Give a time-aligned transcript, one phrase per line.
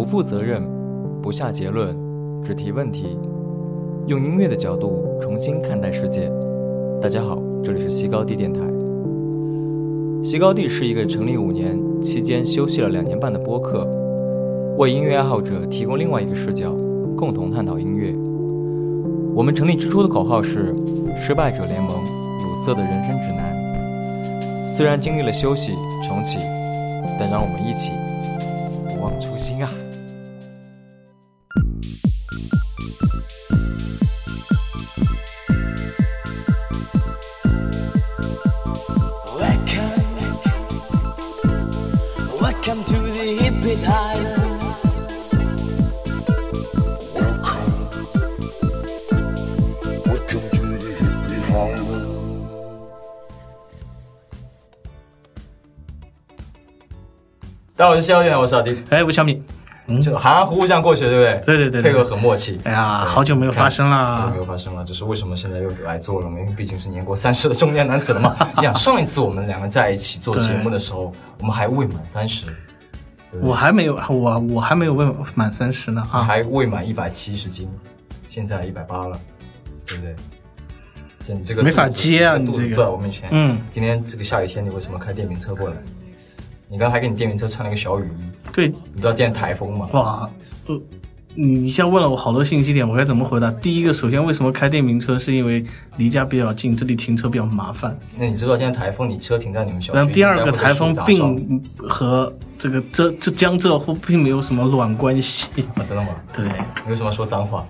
[0.00, 0.62] 不负责任，
[1.20, 1.94] 不下结论，
[2.42, 3.18] 只提问题，
[4.06, 6.32] 用音乐的角度重新看待世界。
[7.02, 8.60] 大家好，这里是西高地电台。
[10.24, 13.86] 西高地是一个成立五年期间休息了两年半的播客，
[14.78, 16.74] 为音乐爱好者提供另外一个视角，
[17.14, 18.14] 共同探讨音乐。
[19.34, 20.74] 我们成立之初的口号是
[21.20, 21.90] “失败者联盟”，
[22.42, 24.66] 鲁瑟的人生指南。
[24.66, 25.72] 虽然经历了休息
[26.02, 26.38] 重启，
[27.18, 27.92] 但让我们一起
[28.86, 29.70] 不忘初心啊！
[57.80, 58.84] 大家好，我是逍遥电台，我是小弟。
[58.90, 59.42] 哎，吴小米，
[59.86, 61.42] 嗯，就含含糊糊这样过去，对不对？
[61.46, 62.60] 对对对对配合很默契。
[62.64, 64.36] 哎呀，好久没有发生好久啦没。
[64.36, 66.26] 有发生了，就是为什么现在又来做了？
[66.28, 68.36] 因为毕竟是年过三十的中年男子了嘛。
[68.58, 72.48] 你想，上一次我们两个在一起做节目的时候，我们还未满三十，
[73.40, 76.22] 我还没有，我我还没有未满三十呢啊。
[76.22, 77.66] 还未满一百七十斤，
[78.28, 79.18] 现在一百八了，
[79.86, 80.14] 对不对？
[81.20, 83.26] 这你这个没法接啊你这个肚子坐在我面前。
[83.32, 85.76] 嗯，今天这个下雨天，你为什么开电瓶车过来？
[86.72, 89.88] 你刚才还给你电瓶车穿了一个小雨衣，对，你知道电台风吗？
[89.92, 90.30] 哇，
[90.68, 90.80] 呃，
[91.34, 93.50] 你你现在问了我好多信息点，我该怎么回答？
[93.50, 95.64] 第一个，首先为什么开电瓶车，是因为
[95.96, 97.98] 离家比较近，这里停车比较麻烦。
[98.16, 105.50] 那你知道现在台风，你车停在你们小区，然后第二个，台风并和这个这这江浙沪并没有什么卵关系。
[105.74, 106.10] 啊，真的吗？
[106.32, 106.46] 对
[106.86, 107.66] 你为什么说脏话？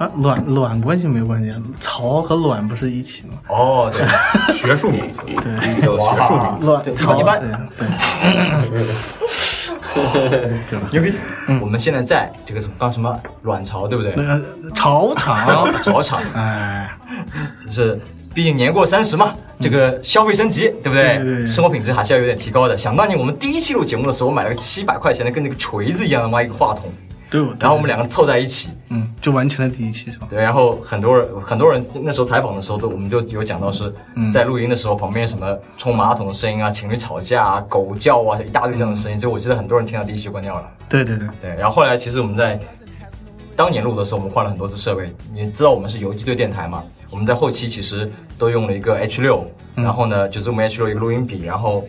[0.00, 3.34] 啊，卵卵关系没关系，巢和卵不是一起吗？
[3.48, 6.66] 哦，对，学术名词，对，叫学术名词。
[6.82, 7.50] 对卵潮一般对
[8.70, 8.86] 对。
[10.90, 11.12] 牛逼！
[11.60, 14.14] 我们现在在这个什么刚什么卵巢，对不对？
[14.16, 16.90] 那个潮场，巢场，哎，
[17.62, 18.00] 就是
[18.32, 21.18] 毕竟年过三十嘛，这个消费升级，对不对？
[21.18, 22.78] 对对对生活品质还是要有点提高的。
[22.78, 26.84] 想当年我们第一期录节目的时候，我买了个七百块钱的跟那个锤子一样的妈一个话筒，
[27.30, 30.26] 对，然后我们两个凑在一起，嗯，就完成了第一期是吧？
[30.28, 33.94] 对，然后很多人很多人那时候采访的时候都我们就有讲到是
[34.32, 40.68] 在录音的时候旁边什么冲马桶的声音啊、情侣吵架啊、狗叫啊，一大堆这样的声音，所以我记得很多人听到第一期就关掉了。
[40.88, 42.58] 对对对，对，然后后来其实我们在
[43.54, 45.14] 当年录的时候，我们换了很多次设备。
[45.32, 46.82] 你知道我们是游击队电台嘛？
[47.10, 51.84] 我们在后期其实都用了一个 H 六、然后呢，就是我们 H 六一个录音笔，然后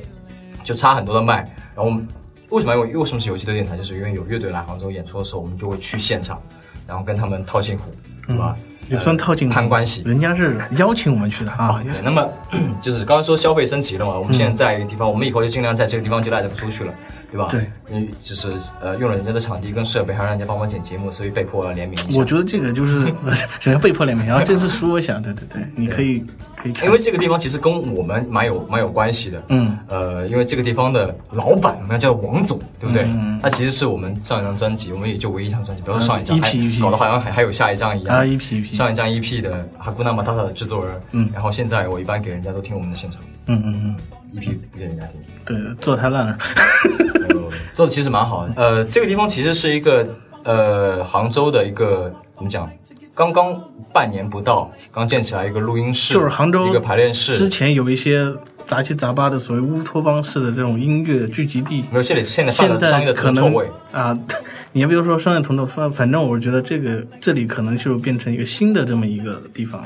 [0.64, 1.38] 就插很多的麦。
[1.74, 2.06] 然后我们
[2.52, 3.78] 为什么用为什么是游击队电台？
[3.78, 6.42] 就是因为有乐队来杭州演出的时候，我们就会去现场，
[6.86, 7.90] 然后跟他们套近乎，
[8.28, 8.56] 对吧？
[8.90, 10.04] 也算套近乎攀关系。
[10.04, 11.82] 人家是邀请我们去的啊。
[11.82, 12.28] 对，那么
[12.82, 16.94] 就是刚刚说消费升级了嘛，我们现在在一个地方，我们以后就尽量在这个地方就赖着不出去了，
[17.32, 17.48] 对吧？
[17.50, 21.98] 对，嗯，就是呃用了人家的场地跟设备，还让人家帮忙剪节目，所以被迫要联名。
[22.18, 23.08] 我觉得这个就是
[23.60, 26.20] 首先被迫联名，然后正式说一下，对对对，你可以
[26.56, 33.04] 可以，因为这个地方其实跟我们蛮有蛮有关系的，嗯，呃，因为这个地方的老板我们要叫王总，对不对？
[33.08, 33.40] 嗯。
[33.42, 36.38] 他其实是我们上一张专辑，我们也就唯一一张专辑，比如说上一张，
[36.82, 38.16] 搞得好像还还有下一张一样。
[38.18, 41.30] 啊，EP 上一张 EP 的哈古纳马塔塔的制作人，嗯。
[41.34, 43.20] 然后现在我一般给人家都听我们的现场。
[43.48, 43.96] 嗯嗯嗯
[44.40, 45.16] ，EP 不给人家听。
[45.44, 46.38] 对，做太烂了。
[47.74, 48.54] 做的其实蛮好的。
[48.56, 50.08] 呃，这个地方其实是一个
[50.44, 52.70] 呃杭州的一个怎么讲，
[53.14, 53.60] 刚刚
[53.94, 57.34] 半年不到，刚建起来一个录音室，就是杭州一个排练室。
[57.34, 58.32] 之前有一些
[58.66, 63.54] 杂七杂八的所谓乌托邦式的这种音乐聚集地，没有，这里现在上现了商业的在可能。
[63.92, 64.18] 啊，
[64.72, 69.84] 你也别说商业铜臭，反反正我觉得这个这里可能就变成一个新的这么一个地方。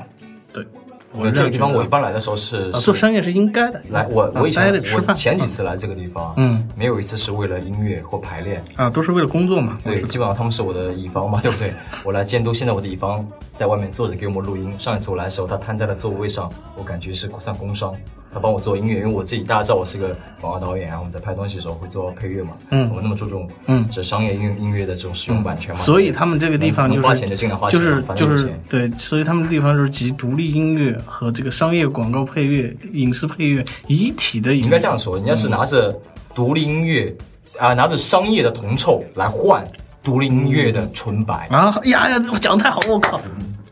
[1.16, 3.82] 对，我这个地方我一一般来的时候是啊，做商业是应该的。
[3.90, 8.62] 来，我我以前我前几次来这个地方，嗯，没有一次是为了音乐或排练。
[8.76, 9.78] 啊，都是为了工作嘛。
[9.84, 11.74] 对，基本上他们是我的乙方嘛，对不对？
[12.04, 13.26] 我来监督，现在我的乙方
[13.58, 14.74] 在外面坐着给我们录音。
[14.78, 17.94] 上一次我来的时候，他瘫在了座位上，我感觉是算工伤。
[18.34, 22.50] 他帮我做音乐，因为我自己大家知道我是个广告导演，然后我们在拍东西的时候会做配乐嘛。
[22.72, 25.80] 嗯我们那么注重嗯这商业音音乐的这种使用版权嘛。
[25.80, 34.54] 所以他们这个地方就能花钱就尽量花钱就是就是对，所以他们地方就是集独立音乐和这个商业广告配乐、影视配乐一体的。
[34.54, 35.98] 应该这样说，人家是拿着
[36.34, 37.16] 独立音乐
[37.60, 39.66] 啊、拿着商业的铜臭来换
[40.04, 41.48] 独立音乐的纯白。
[41.50, 43.20] 啊呀呀，我讲得太好，我靠！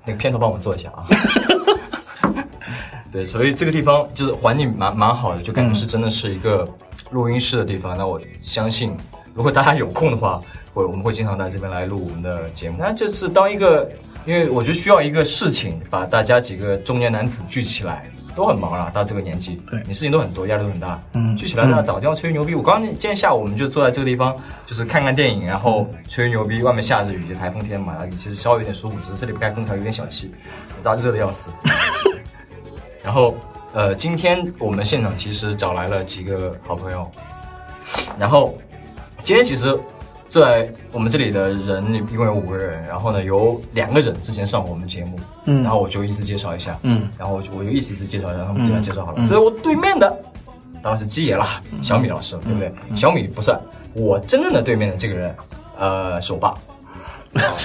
[0.05, 1.05] 那个片头帮我做一下啊。
[3.11, 6.67] 对，所以这个地方就是环境蛮蛮好的，就感觉是真的是一个
[7.11, 7.95] 录音室的地方。
[7.97, 8.95] 那我相信，
[9.35, 10.41] 如果大家有空的话，
[10.73, 12.77] 会我们会经常在这边来录我们的节目。
[12.79, 13.87] 那这次当一个，
[14.25, 20.99] 因为我觉得需要一个事情，把大家几个中年男子聚起来，都很忙了，到这个年纪，对你事情都很多，压力都很大。
[21.13, 22.55] 嗯聚起来呢，找个地方吹牛逼。
[22.55, 24.35] 我刚刚今天下午我们就坐在这个地方，
[24.65, 26.61] 就是看看电影，然后吹牛逼。
[26.61, 30.31] 外面下着雨，台风天嘛，其实稍微有点舒服，只是这里不开空调，有点小气，
[30.81, 31.51] 大家热的要死。
[33.03, 33.35] 然后
[33.73, 37.11] 呃，今天我们现场其实找来了几个好朋友，
[38.17, 38.57] 然后
[39.23, 39.81] 今天其实坐
[40.33, 49.27] 在我们这里的人一共有五个人，然后呢有两个人之前上过我们节目，嗯然后我就依次介绍一下，嗯，然后我就我就意思意思介绍一下，让他们自己来介绍好了。
[49.27, 50.09] 所以我对面的
[50.81, 52.73] 当然是鸡爷啦，小米老师，对不对？
[52.95, 53.61] 小米不算，
[53.93, 55.35] 我真正的对面的这个人，
[55.77, 56.55] 呃，是我爸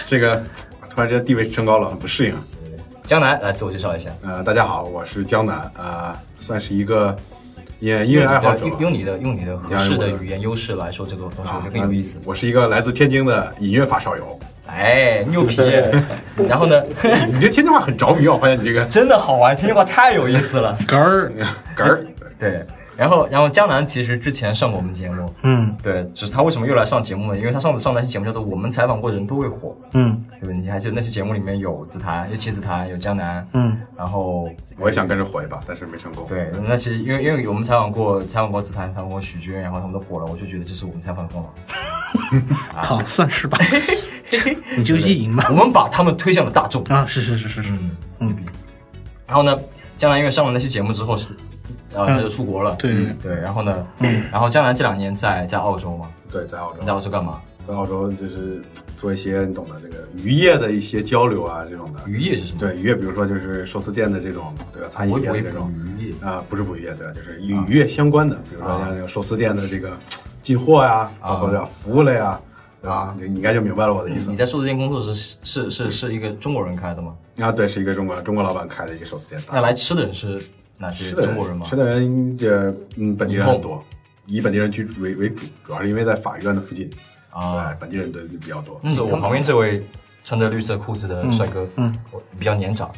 [0.07, 0.37] 这个
[0.91, 2.35] 突然间地位升高了，很不适应。
[3.07, 4.11] 江南，来自我介绍一下。
[4.21, 7.17] 呃，大家好，我是江南，呃，算是一个
[7.81, 8.77] 音音乐爱好者吧。
[8.81, 12.19] 用用你的用你的合适的语言优势来说这个东西，我觉得更有意思。
[12.25, 14.39] 我是一个来自天津的音乐发烧友。
[14.67, 15.57] 哎，牛皮！
[16.49, 16.83] 然后呢，
[17.33, 20.77] 你对天津话很着迷啊，我发现你这个真的好玩，天津话太有意思了。
[20.87, 21.33] 哏儿，
[21.77, 22.05] 哏儿。
[22.39, 22.63] 对，
[22.99, 27.39] 然后然后江南其实之前上过我们节目，嗯对，就是他为什么又来上节目呢？
[27.39, 30.57] 因为他上次上那期节目叫做《我们采访过的人都会火》，嗯对不对？
[30.57, 36.27] 你还记得那期节目里面有紫檀，有齐紫檀，有江南，嗯，然后我也想跟着火一把，但是没成功。
[36.29, 41.49] 对，那期因为因为我们采访过采访过紫檀，采访过许娟，然后他们都火了，我就觉得这是我们采访的功劳。
[42.75, 43.57] 好，算是吧。
[44.77, 45.47] 你就意淫吧。
[45.51, 46.83] 我们把他们推向了大众。
[46.85, 48.37] 啊，是是是是是，嗯嗯。
[49.27, 49.57] 然后呢，
[49.97, 51.31] 江南因为上了那期节目之后是，
[51.95, 52.77] 呃，他就出国了。
[52.79, 53.35] 对嗯对。
[53.35, 53.87] 然后呢，
[54.31, 57.41] 然后江南这两年在在澳洲嘛，对，在澳洲你，在澳洲干嘛？
[57.67, 58.63] 在澳洲就是
[58.97, 62.01] 做一些你懂的这个渔业的一些交流啊，这种的。
[62.07, 62.59] 渔业是什么？
[62.59, 64.89] 对渔业，比如说就是寿司店的这种，对吧？
[64.91, 67.13] 餐饮业的这种渔业啊、不是捕鱼业，对吧？
[67.15, 69.99] 就是与渔业相关的，比如说像这个寿司店的这个
[70.41, 72.41] 进货呀，包括这服务类呀，
[72.81, 73.15] 对吧？
[73.21, 74.37] 你你应该就明白了我的意思你。
[74.37, 77.15] 在寿司店工作是是是是一个中国人开的吗？
[77.41, 79.43] 啊，对，是一个中国中国老板开的一个寿司店。
[79.53, 80.43] 那来吃的人是
[80.79, 81.67] 哪些中国人吗？
[81.67, 83.85] 吃的人这嗯本地人很多，
[84.27, 86.89] 以本地人居住为为主，主要是因为在法院的附近，
[87.31, 87.67] 啊。
[87.67, 88.81] 对，本地人对比较多。
[88.85, 89.85] 嗯，是我旁边这位
[90.25, 92.91] 穿着绿色裤子的帅哥，嗯，我比较年长。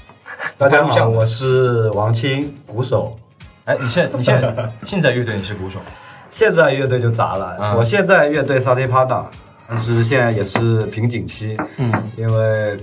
[0.59, 3.19] 大家好，我是王青，鼓手。
[3.65, 5.81] 哎，你现在你现在 现在乐队你是鼓手，
[6.31, 9.25] 现在乐队就杂了，嗯我现在乐队 Saturday Partner，
[9.69, 12.77] 但是现在也是瓶颈期，嗯，因为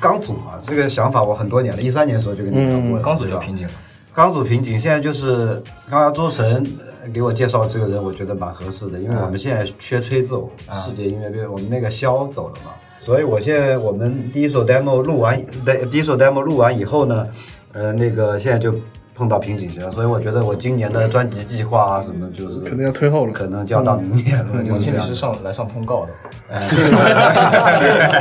[0.00, 3.72] 刚组嘛，这个想法我很多年了，一三年的时候就跟你聊过了，刚组就瓶颈了。
[4.18, 17.28] 刚组瓶颈，现在就是刚刚周晨呃给我介绍这个人，我觉得蛮合适的，因为我们现在缺吹奏，世界音乐队，我们那个肖走了嘛，所以我现在我们第一首 demo 录完，第，第一首 demo 录完以后呢，
[17.72, 18.74] 呃，那个现在就
[19.18, 23.32] 碰到瓶颈期了，所以我觉得我今年的专辑计划啊什么，就是可能要推后了。
[23.32, 26.12] 可能就要到明年了，就我经理是这样是上来上通告的，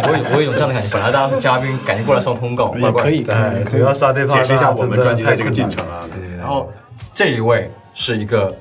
[0.09, 6.01] 我有我有一种这样的感觉，本来大家是嘉宾，赶紧过来上通告，可以，对，主要 Saturday Partner 解释一下我们专辑的这个进程啊。
[6.39, 6.67] 然后
[7.13, 8.51] 这一位是一个，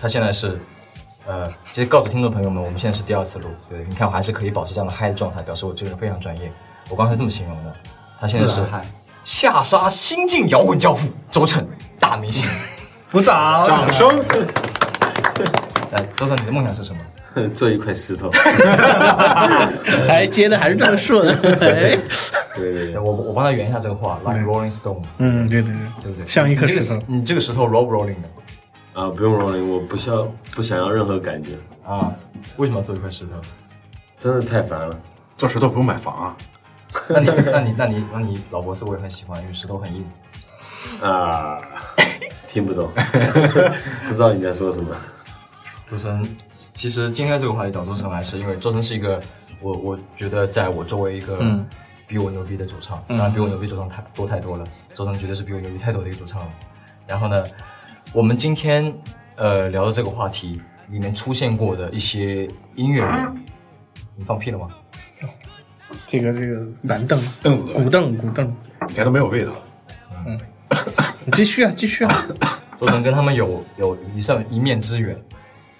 [0.00, 0.58] 他现在是，
[1.26, 6.50] 呃，其实告诉听众朋友们，我们现在是第二次录，对，你看我还是可以保持这样的嗨的状态，表示我这个人非常专业。
[6.90, 7.72] 我刚才这么形容的，
[8.20, 8.84] 他现在是嗨。
[9.24, 11.66] 下沙新晋摇滚教父周晨，
[12.04, 12.48] 大明星。
[13.10, 14.08] 鼓掌，掌声！
[15.92, 17.00] 来，周晨，你的梦想是什么？
[17.54, 18.30] 做一块石头。
[20.06, 21.28] 还， 接的还是这么顺。
[21.60, 21.96] 哎，
[22.56, 26.26] 对对对，我我帮他圆一下这个话，like Rolling Stone，嗯，对对对对不对？
[26.26, 27.00] 像一颗石头。
[27.06, 28.28] 你这个石头 roll 不 rolling 的
[29.00, 31.52] 啊，不用 rolling，我不需要，不想要任何感觉，
[31.86, 32.12] 啊？
[32.58, 33.32] 为什么要做一块石头？
[34.18, 34.96] 真的太烦了。
[35.38, 36.36] 做石头不用买房啊，
[37.08, 39.40] 那你那你那你那你老婆是不是也很喜欢？
[39.42, 40.04] 因为石头很硬。
[41.00, 41.58] 啊，
[42.46, 42.90] 听不懂，
[44.06, 44.94] 不知道你在说什么。
[45.86, 49.20] 周深，其实今天这个话题找周深来，是因为周深是一个
[49.60, 51.66] 我我觉得在我周围一个嗯
[52.06, 54.64] 比我牛逼的主唱，当然比我牛逼主唱太多太多了，
[54.94, 56.48] 周深绝对是比我牛逼太多的一个主唱了。
[57.06, 57.44] 然后呢，
[58.12, 58.92] 我们今天
[59.36, 63.44] 呃聊的这个话题里面出现过的一些音乐人，
[64.16, 64.68] 你放屁了吗？
[66.06, 68.56] 这个这个板凳、凳子古凳、古凳，
[68.88, 69.52] 你看都没有味道。
[71.24, 72.26] 你继续啊，继续啊。
[72.78, 75.16] 周深跟他们有有一算一面之缘，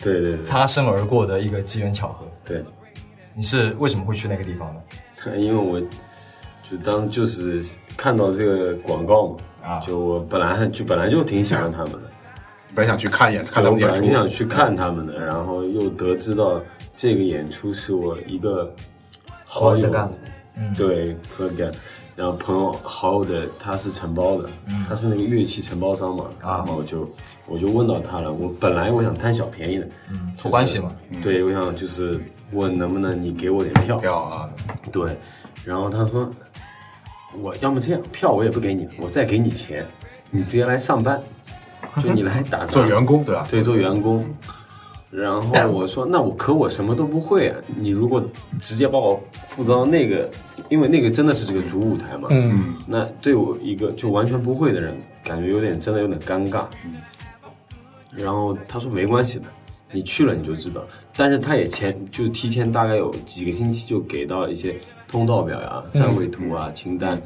[0.03, 0.43] 对对对。
[0.45, 2.27] 擦身而过的一个机缘巧合。
[2.45, 2.63] 对，
[3.35, 4.81] 你是为什么会去那个地方呢？
[5.37, 5.81] 因为我
[6.63, 7.65] 就当就是
[7.97, 9.81] 看到这个广告嘛，啊。
[9.81, 12.11] 就我本来就本来就挺喜欢他们的，
[12.75, 16.63] 本来想去看一眼，看他我们演出本来就，想去看他们的，然后又得知到
[16.95, 18.73] 这个演出是我一个
[19.47, 19.83] 好友。
[19.83, 20.13] 的干，
[20.77, 21.71] 对，和感。
[22.16, 24.49] 然后朋友好友的他是承包的，
[24.88, 27.11] 他是那个乐器承包商嘛，然后我就
[27.47, 28.33] 我就问到他了。
[28.33, 30.92] 我本来我想贪小便宜的，嗯，托关系嘛。
[31.23, 32.21] 对，我想就是
[32.52, 34.49] 问能不能你给我点票，票啊，
[34.92, 35.16] 对，
[35.64, 36.30] 然后他说，
[37.40, 39.85] 我要么这样，票我也不给你，我再给你钱，
[40.30, 41.21] 你直接来上班，
[42.00, 43.47] 就你来打杂 做员工对吧？
[43.50, 44.25] 对，做员工。
[45.14, 47.56] 然后我说，那我可我什么都不会啊！
[47.78, 48.21] 你如果
[48.61, 50.28] 直接把我负责到那个，
[50.68, 54.92] 因为那个真的是这个主舞台嘛，嗯，那对我一个就完全不会的人，
[55.23, 56.64] 感觉有点真的有点尴尬。
[58.11, 59.44] 然后他说没关系的，
[59.92, 60.85] 你去了你就知道。
[61.16, 64.75] 但是他也前就提前大概有几个星期就给到了一些
[65.06, 67.23] 通道表呀、站位图啊、清单，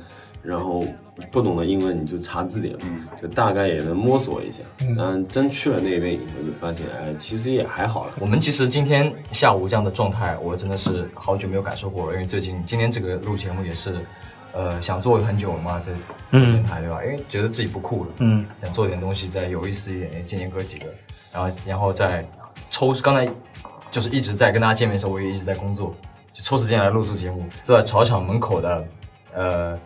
[0.48, 0.82] 然后
[1.30, 2.74] 不懂的英文你就查字典，
[3.20, 4.62] 就大概也能摸索一下。
[4.80, 8.12] 嗯，真去了那边以后就发现，哎，其实也还好了。
[8.18, 12.14] 我们其实今天下午这样的状态，我真的是好久没有感受过了。
[12.14, 13.96] 因为最近今天这个录节目也是，
[14.54, 15.92] 呃，想做很久了嘛，在
[16.32, 17.04] 在电台对吧？
[17.04, 20.86] 因为觉得自己不酷了，嗯，想做点东西再有意思一点，见见哥几个，
[21.30, 22.26] 然后然后再
[22.70, 23.30] 抽刚才
[23.90, 25.94] 就是一直在跟大家见面的时候，我也一直在工作，
[26.32, 28.88] 就抽时间来录制节目，坐在草场门口的，
[29.34, 29.78] 呃，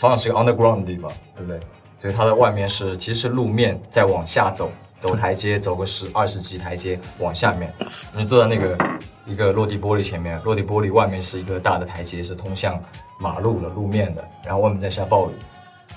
[0.00, 1.60] 草场是个 underground 的地方，对不对？
[1.98, 7.70] 所以它的外面是其实是路面，再往下走，走台阶，走个十二十级台阶往下面，
[8.16, 8.78] 你坐在那个
[9.26, 12.82] 一个落地玻璃前面，落地玻璃外面是一个大的台阶，是通向
[13.18, 15.34] 马路的路面的，然后外面在下暴雨。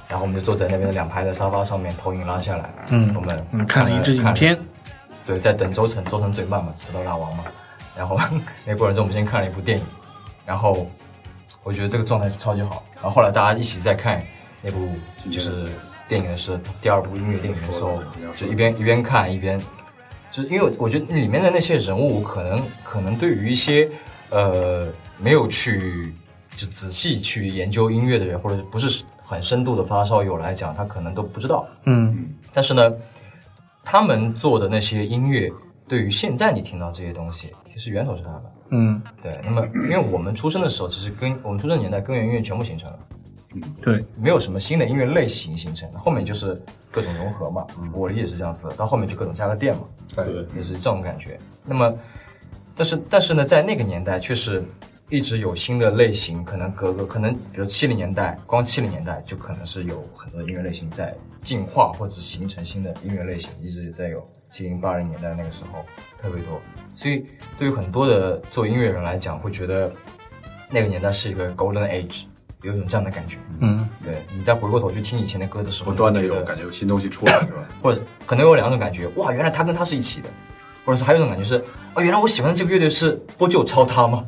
[0.10, 4.60] 然后我们就坐在那边的两排的沙发上面，投影拉下来，嗯我们嗯，看了一支影片，
[5.26, 7.46] 对，在等周成，周成最慢嘛，迟到大王嘛。
[7.96, 8.20] 然后
[8.68, 9.86] 那过程中，我们先看了一部电影，
[10.46, 10.86] 然后
[11.64, 12.84] 我觉得这个状态超级好。
[13.04, 14.24] 然后后来大家一起在看
[14.62, 14.88] 那部
[15.30, 15.68] 就是
[16.08, 18.02] 电影的是第二部音乐电影的时候，
[18.34, 19.60] 就一边一边看一边，
[20.32, 23.90] 就是因为我我觉得里面的那些人物，可能可能对于一些
[24.30, 26.14] 呃没有去
[26.56, 31.68] 就仔细去研究音乐的人，或者不是很深度的发烧友来讲，他可能都不知道。
[31.84, 32.94] 嗯但是呢，
[33.84, 35.52] 他们做的那些音乐，
[35.90, 38.44] 对于现在你听到这些东西，其实源头是他们。
[38.76, 43.00] 嗯，对，那么因为我们出生的时候，其实跟我们出生年代根源音乐全部形成了，
[43.80, 47.68] 对，没有什么新的音乐类型形成，后面就是各种融合嘛。
[47.94, 49.84] 我理解是这样子的，到后面就各种加个电嘛，
[50.16, 50.26] 对，
[50.56, 51.38] 也是这种感觉。
[51.64, 51.94] 那么，
[52.76, 54.64] 但是但是呢，在那个年代却是
[55.10, 65.84] 一直有新的类型，可能隔个可能，比如七零年代，光七零年代就可能是有很多音乐类型在进化或者形成新的音乐类型，一直在有七零八零年代那个时候
[66.22, 66.62] 特别多。
[66.96, 67.26] 所以
[67.58, 69.92] 对于很多的做音乐人来讲，会觉得
[70.70, 72.26] 那个年代是一个 golden age，
[72.62, 73.38] 有一种这样的感觉。
[73.62, 77.68] 嗯对你再回过头去听以前的歌的时候，不断的有感觉有新东西出来 是吧？
[77.82, 80.30] 或者可能有两种感觉，哇，原来他跟他是一起的，
[80.86, 81.56] 或者是还有一种感觉是，
[81.96, 84.24] 啊，原来我喜欢的这个乐队是不就抄他吗？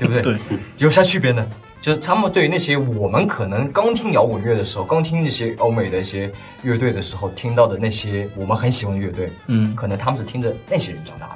[0.00, 0.22] 对不对？
[0.22, 0.38] 对，
[0.78, 1.46] 有啥区别呢？
[1.80, 6.30] 就是他们对于那些我们可能刚听摇滚乐的时候，刚听那些欧美的一些
[6.62, 11.34] 乐队的时候听到的那些我们很喜欢的乐队，嗯可能他们是听着那些人长大的。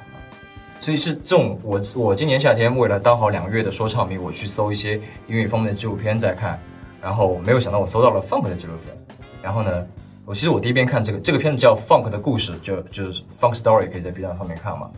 [0.81, 4.97] 所以是这种，我我今年夏天为了当好两个月的说唱迷，我去搜一些
[5.29, 6.61] 音乐方面的纪录片在看，
[7.01, 8.95] 然后没有想到我搜到了 funk 的纪录片，
[9.41, 9.87] 然后呢，
[10.27, 14.91] 我其实我第一遍看这个这个片子叫 funk 的故事，就就是 funk story，可以在 B 站上面看嘛。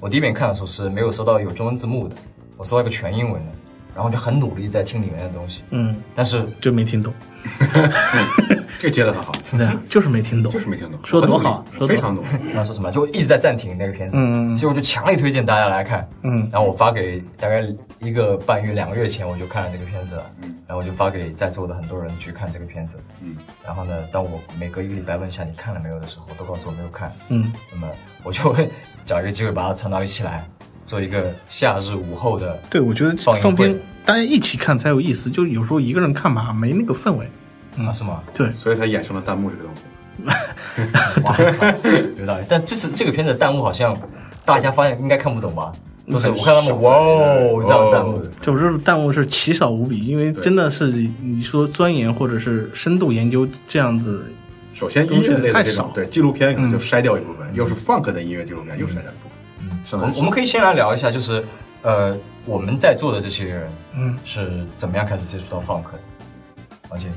[0.00, 2.16] 我第一遍看的时候是没有搜到有中文字幕的，
[2.56, 3.46] 我搜到一个全英文的，
[3.96, 7.10] 然后就很努力在听里面的东西，嗯，但是就没听懂，
[8.78, 12.22] 这个接的很好，对，就是没听懂，就是没听懂，说得多好非常懂。
[12.52, 12.92] 然后说什么？
[12.92, 16.46] 就一直在暂停那个片子，嗯所以我就强烈推荐大家来看，嗯。
[16.52, 17.66] 然后我发给大概
[18.00, 20.54] 一个半月、两个月前我就看了这个片子了，嗯。
[20.66, 23.34] 然后我就发给在座的很多人去看这个片子，嗯，
[23.64, 27.50] 然后呢，当我每隔一个礼拜问一下你看了没有的时候，都告诉我没有看，嗯。
[27.72, 27.88] 那么
[28.22, 28.68] 我就会
[29.06, 30.44] 找一个机会把它传到一起来，
[30.86, 37.28] 做一个夏日午后的，对，我觉得放放片大家一起看才有意思，就有时候一个人看吧，没那个氛围。
[37.76, 38.22] 啊，是吗？
[38.32, 39.82] 对，所以才衍生了弹幕这个东西。
[41.24, 41.36] 哇，
[42.18, 42.46] 有道理。
[42.48, 43.94] 但这次这个片子的弹幕好像
[44.46, 45.70] 大家发现应该看不懂吧？
[46.06, 50.86] 不是我看他们哇哦这样的弹幕，就是弹幕是奇少无比，因为真的是
[51.20, 54.24] 你说钻研或者是深度研究这样子，
[54.72, 59.35] 首先音乐类的太少这种对纪录片可能就筛掉一部分，又是 funk 的音乐纪录片又筛掉一部分。
[59.92, 61.44] 我们我们可以先来聊一下，就是
[61.82, 66.00] 呃我们在座的这些人嗯，是怎么样开始接触到 funk 的？
[66.88, 67.12] 王健，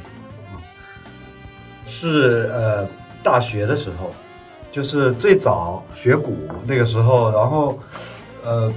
[1.86, 2.88] 是呃
[3.24, 4.12] 大学的时候，
[4.72, 7.80] 就是最早学鼓那个时候，然后
[8.44, 8.72] 呃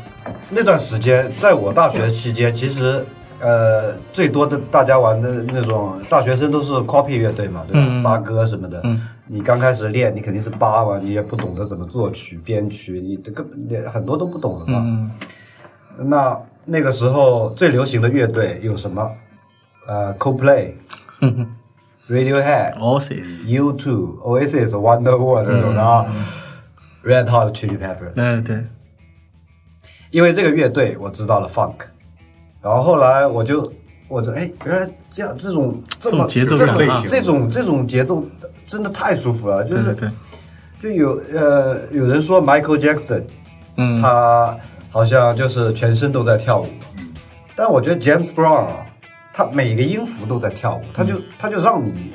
[0.48, 3.04] 那段时间，在我大学期间，其实
[3.42, 7.86] 呃最多的大家玩的那种大学生都是 copy 乐队嘛，对吧？
[7.88, 8.80] 嗯发歌什么的。
[8.84, 14.82] 嗯你刚开始练，你肯定是扒嘛，你也不懂得怎么作曲、编曲，你这个你很多都不懂的嘛。
[14.84, 15.10] 嗯
[16.08, 19.10] 那那个时候最流行的乐队有什么？
[19.86, 20.72] 呃，Coldplay、
[21.20, 21.54] 嗯
[22.08, 26.06] Radiohead、，Oasis，U2、Oasis、Wonderwall 这种的啊、
[27.04, 28.64] Red Hot Chili pepper 嗯对，
[30.10, 31.74] 因为这个乐队我知道了 Funk，
[32.62, 33.72] 然后后来我就
[34.08, 37.08] 我就哎，原来这样这种这么这种节奏这么类型。
[37.08, 38.24] 这种这种节奏
[38.66, 39.96] 真的太舒服了，就是
[40.80, 43.24] 就有呃有人说 Michael Jackson，
[43.76, 44.56] 嗯，他
[44.90, 46.66] 好像就是全身都在跳舞，
[47.56, 48.86] 但我觉得 James Brown 啊，
[49.34, 52.12] 他每个音符都在跳舞，他就嗯他就让你，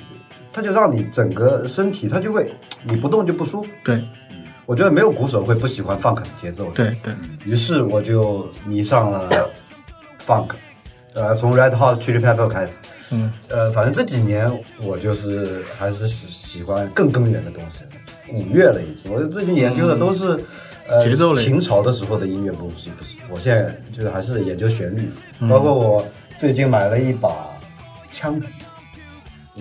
[0.53, 3.75] 他就让你整个身体，他就会你不动就不舒服。
[3.83, 4.01] 对。
[4.65, 6.71] 我觉得没有鼓手会不喜欢 funk 的节奏的。
[6.73, 7.13] 对对，
[7.45, 9.29] 于是我就迷上了
[10.27, 10.49] funk，
[11.13, 12.73] 呃，从 Red Hot Chili Pepper 开始，
[13.11, 14.51] 嗯，呃，反正这几年
[14.83, 17.79] 我就是还是喜喜欢更根源的东西，
[18.29, 19.11] 古乐了已经。
[19.11, 20.25] 我最近研究的都是、
[20.87, 26.05] 呃嗯节奏类秦朝的时候的音乐，不是不是，我现在就是还是研究旋律，嗯包括我
[26.39, 27.29] 最近买了一把
[28.09, 28.47] 枪笛，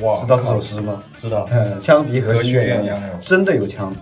[0.03, 1.03] 哇知道这首诗吗？
[1.19, 3.99] 知道，嗯，枪笛和和弦弦一样真的有枪笛。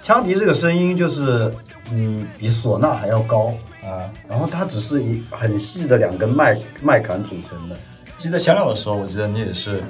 [0.00, 1.52] 枪笛这个声音就是，
[1.92, 4.10] 嗯，比唢呐还要高啊。
[4.28, 7.76] 然后它只是一很细的两根麦麦秆组成的。
[8.18, 9.80] 其实，在香料的时候，我记得你也是，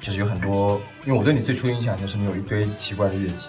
[0.00, 3.48] 就是有很多，因为我对你最初印象就是你有一堆奇怪的乐器。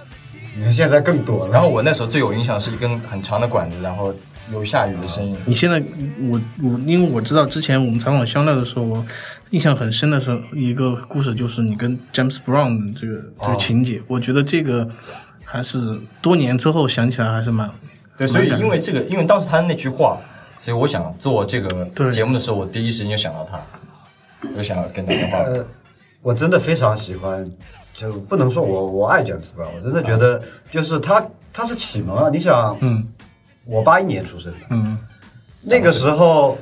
[0.56, 1.52] 你看现在更多了。
[1.52, 4.14] 然后我那时候最有印象是一根很长的管子，然后
[4.52, 5.36] 有下雨的声音。
[5.46, 5.82] 你现在
[6.30, 9.06] 我我因为我知道之前我们采访香料的时候，我
[9.52, 14.88] 印象很深的时候一个故事就是你跟 James Brown 的这个这个情节，我觉得这个
[15.44, 17.70] 还是多年之后想起来还是蛮
[18.18, 20.18] 对，所以因为这个，因为当时他的那句话，
[20.58, 23.60] 所以我想做这个节目的时候，我第一时间就想到他，
[24.50, 25.40] 我就想要跟他电话。
[25.40, 25.66] 呃，
[26.22, 27.46] 我真的非常喜欢，
[27.94, 32.30] 就不能说我我爱 James Brown，我真的觉得就是他他是启蒙啊。
[32.32, 33.08] 你想，嗯
[33.66, 34.98] 我八一年出生的，嗯
[35.62, 36.58] 那个时候，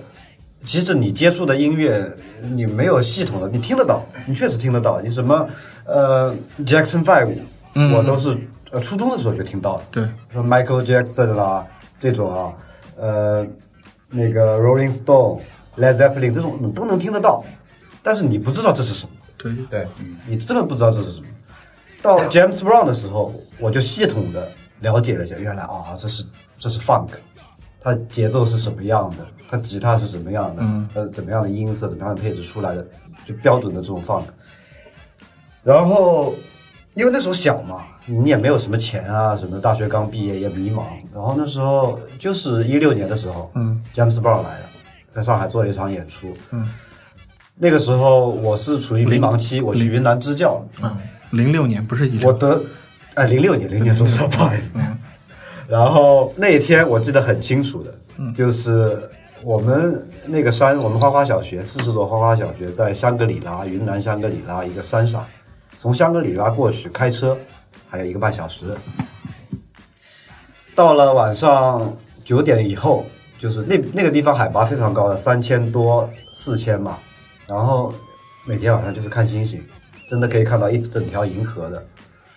[0.65, 4.99] 其实你接触的音乐，你没有系统的，你听得到，你确实听得到。
[4.99, 5.47] 你什么
[5.85, 6.35] 呃
[6.65, 7.29] Jackson Five，、
[7.75, 8.35] 嗯我都是
[8.75, 10.03] 呃初中的时候就听到了，对。
[10.27, 11.65] 说 Michael Jackson 啦
[11.97, 12.53] 这种啊，
[12.97, 13.47] 呃
[14.09, 15.39] 那个 Rolling Stone、
[15.77, 17.41] Led Zeppelin 这种你都能听得到，
[18.03, 19.53] 但是你不知道这是什么，对。
[19.69, 19.87] 对，
[20.27, 21.27] 你真的不知道这是什么。
[22.01, 24.45] 到 James Brown 的时候，我就系统的
[24.81, 26.25] 了解了一下，原来啊，这是
[26.57, 27.11] 这是 funk，
[27.79, 30.89] 它节奏是什么样的，它吉他是什么样的，嗯。
[30.95, 32.85] 呃，怎么样的音色，怎么样的配置出来的，
[33.25, 34.25] 就标准的这种 funk。
[35.63, 36.35] 然后，
[36.95, 40.83] 因为那时候小嘛，你也没有什么钱啊，什么大学刚毕业也迷茫。
[41.13, 44.65] 然后那时候就是一六年的时候，嗯，James Brown 来了，
[45.11, 46.35] 在上海做了一场演出。
[46.51, 46.65] 嗯，
[47.57, 50.95] 那个时候我是处于迷茫期，我去云南支教，嗯，
[51.31, 52.63] 零六年不是一我得，
[53.15, 54.75] 哎，零六年，零年说错，不好意思。
[55.67, 57.93] 然后那一天我记得很清楚的，
[58.33, 58.97] 就是
[59.43, 65.25] 我们那个山，我们花花小学，四十所花花小学在香格里拉，云南香格里拉一个山上，
[65.77, 67.37] 从香格里拉过去开车
[67.89, 68.75] 还有一个半小时。
[70.73, 73.05] 到了晚上九点以后，
[73.37, 76.97] 就是那那个地方海拔非常高的，三千多四千嘛，
[77.47, 77.93] 然后
[78.45, 79.63] 每天晚上就是看星星，
[80.09, 81.85] 真的可以看到一整条银河的。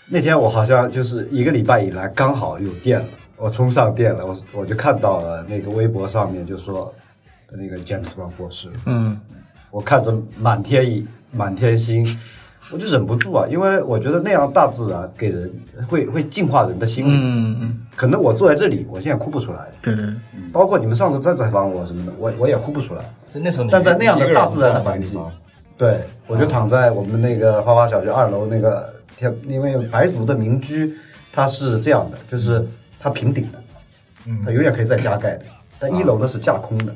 [0.06, 6.94] 那天我好像就是一个礼拜以来刚好有电了，我充上电了，我我就看到了那个微博上面就说
[7.50, 9.20] 那个 James Brown 过世了，嗯
[9.70, 12.06] 我看着满天一满天星，
[12.70, 15.50] 我就忍不住啊，因为我觉得那样大自然给人
[15.88, 17.14] 会会净化人的心灵。
[17.14, 20.14] 嗯嗯，可能我坐在这里，我现在哭不出来，对对对，
[20.52, 23.02] 包括你们上次再采访我什么的，我我也哭不出来。
[23.32, 25.20] 就那时候，但在那样的大自然的在那个环境，
[25.76, 30.94] 对，我就躺在我们那个花花小学二楼那个天，因为白族的民居
[31.32, 32.64] 它是这样的，就是
[33.00, 33.58] 它平顶的，
[34.26, 35.44] 嗯它永远可以再加盖的。
[35.80, 36.94] 但一楼呢是架空的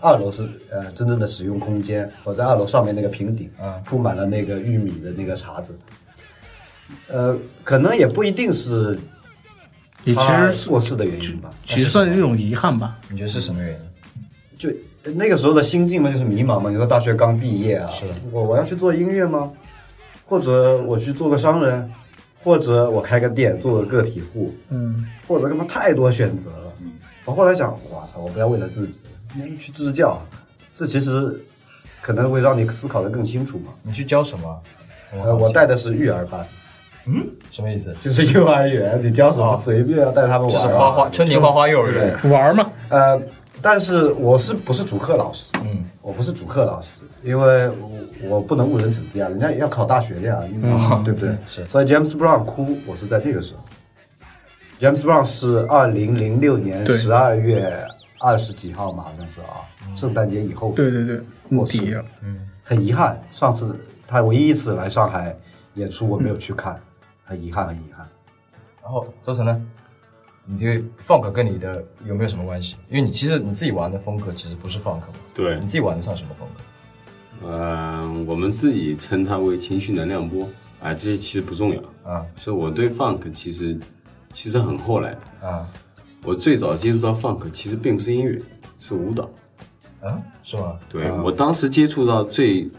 [0.00, 2.10] 二楼是呃真正的使用空间。
[2.24, 5.74] 我在二楼上面那个平顶嗯，铺满了那个玉米的那个碴子。
[7.08, 8.98] 呃，可能也不一定是
[10.04, 11.50] 也其他实过世的原因吧。
[11.64, 12.98] 其实算是一种遗憾吧。
[13.08, 13.78] 你觉得是什么原因？
[14.58, 14.70] 就
[15.12, 16.70] 那个时候的心境嘛，就是迷茫嘛。
[16.70, 19.50] 你说大学刚毕业啊，是我我要去做音乐吗？
[20.26, 21.90] 或者我去做个商人，
[22.42, 25.64] 或者我开个店做个个体户，嗯或者干嘛？
[25.68, 26.72] 太多选择了。
[27.24, 29.00] 我后来想，哇操，我不要为了自己
[29.58, 30.20] 去支教，
[30.74, 31.40] 这其实
[32.02, 33.72] 可能会让你思考的更清楚嘛。
[33.82, 34.60] 你去教什么？
[35.12, 36.44] 呃，我带的是育儿班，
[37.06, 37.94] 嗯，什么意思？
[38.02, 40.50] 就是幼儿园，你教什么哦随便带他们玩、啊。
[40.50, 42.30] 就是花花春年花花幼儿园。
[42.30, 43.20] 玩嘛，呃，
[43.62, 45.46] 但是我是不是主课老师？
[45.62, 51.30] 嗯，我不是主课老师，因为我我不能误人子弟啊，人家也要考大学的呀，嗯对不对？
[51.48, 53.60] 是所以 James Brown 哭，我是在那个时候。
[54.80, 57.78] James Brown 是二零零六年对十二月
[58.20, 59.64] 二十几号嘛，好像是啊，
[59.96, 60.72] 圣诞节以后。
[60.72, 61.16] 对对对，
[61.48, 62.04] 嗯过世底了
[62.62, 65.36] 很遗憾，上次他唯一一次来上海
[65.74, 66.80] 演出，我没有去看，
[67.24, 68.06] 很遗憾，很遗憾。
[68.82, 69.62] 然后周晨呢？
[70.46, 72.76] 你对 funk 跟你的有没有什么关系？
[72.90, 77.48] 因为你其实你自己玩的风格其实不是 funk 嘛，对你，自己玩的算什么风格？
[77.48, 80.46] 呃，我们自己称它为情绪能量波。
[80.82, 81.80] 啊，这些其实不重要。
[82.10, 83.78] 啊所以我对 funk 其实
[84.34, 85.12] 其实很后来。
[85.12, 85.48] 的。
[85.48, 85.66] 啊。
[86.22, 88.40] 我最早接触到 funk 其实并不是音乐，
[88.78, 89.28] 是舞蹈。
[90.02, 90.78] 啊，是吗？
[90.88, 91.22] 对、啊。
[91.22, 92.70] 我当时接触到最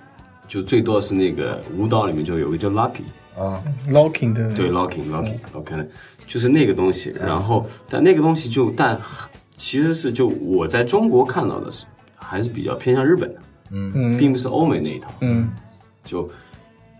[0.47, 3.03] 就最多是那个舞蹈里面就有个叫 Lucky，
[3.37, 3.63] 啊。
[3.87, 5.87] Locking 的对？Locking Locking OK 的，
[6.27, 7.13] 就是那个东西。
[7.19, 8.99] 然后但那个东西就但
[9.57, 13.41] 其实是就我在中国看到的是还是比较偏向日本的，
[13.71, 14.17] 嗯。
[14.17, 15.11] 并不是欧美那一套。
[15.21, 15.49] 嗯。
[16.03, 16.27] 就，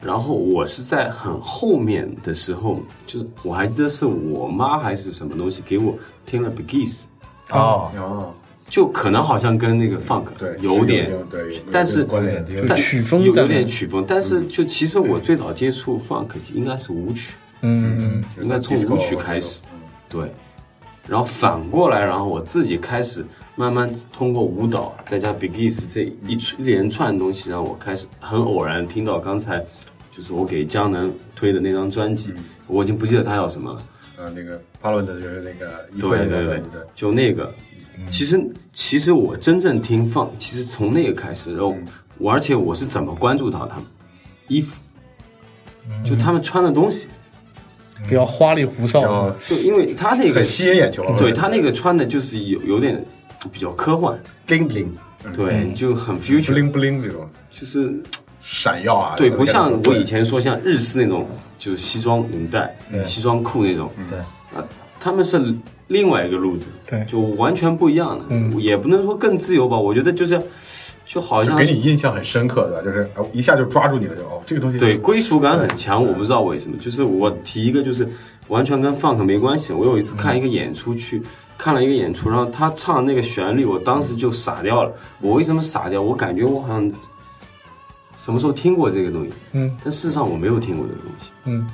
[0.02, 7.04] 然后我是在很后面的时候，就是我还记得是我妈还是什么东西给我听了 Biggs，
[7.50, 7.92] 哦。
[7.98, 8.34] 哦，
[8.68, 19.62] 就可能好像跟那个 funk 对，有点对，但是关联，但曲风有有点曲风，但是就其实我最早接触 funk 应该是舞曲，嗯嗯应该从舞曲开始，
[20.10, 20.34] 对，
[21.08, 29.64] 然后反过来，然后我自己开始慢慢通过舞蹈再加 Biggs 这一一连串东西，让我开始很偶然听到刚才
[30.12, 32.34] 就是我给江南推的那张专辑，
[32.68, 33.84] 我已经不记得它叫什么了。
[34.18, 36.62] 呃，那个 Parliament 就是那个对对对，
[36.96, 37.54] 就那个，
[38.10, 38.42] 其实
[38.72, 41.76] 其实我真正听放，其实从那个开始，然后
[42.18, 43.86] 我而且我是怎么关注到他们？
[44.48, 44.76] 衣服，
[46.06, 47.08] 就他们穿的东西，
[48.08, 53.04] 比较花里胡哨就因为他那个很吸引眼球啊对他那个穿的就是有有点
[53.52, 54.88] 比较科幻，bling bling，
[55.34, 57.94] 对，就很 future，bling bling 这种就是
[58.42, 61.28] 闪耀啊，对，不像我以前说像日式那种，
[61.58, 64.18] 就是西装领带、西装裤那种，对。
[64.58, 64.64] 啊，
[65.00, 65.40] 他们是
[65.88, 70.42] 另外一个路子，对就完全不一样的，嗯也不能说更自由吧，我觉得就是，
[71.16, 72.82] 就好像就给你印象很深刻，对吧？
[72.84, 78.08] 就是哦一下就抓住你了，就哦，这个东西对归属感很强，我不知道为什么，就是我提一个就是
[78.50, 81.24] 完全跟 funk 没关系，我有一次看一个演出去。
[81.58, 84.92] 看了一个演出，然后他唱那个旋律，我当时就傻掉了。
[85.22, 86.02] 我为什么傻掉？
[86.02, 86.92] 我感觉我好像
[88.14, 91.30] 什么时候听过这个东西，嗯但事实上我没有听过这个东西。
[91.46, 91.66] 嗯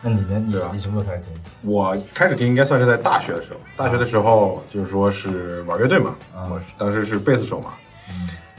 [0.00, 0.70] 那你呢？
[0.72, 1.70] 你什么时候开始听？
[1.70, 6.16] 我开始听应该算是在大学的时候，大学的时候就是说是玩乐队嘛，
[6.50, 7.74] 我当时是贝斯手嘛，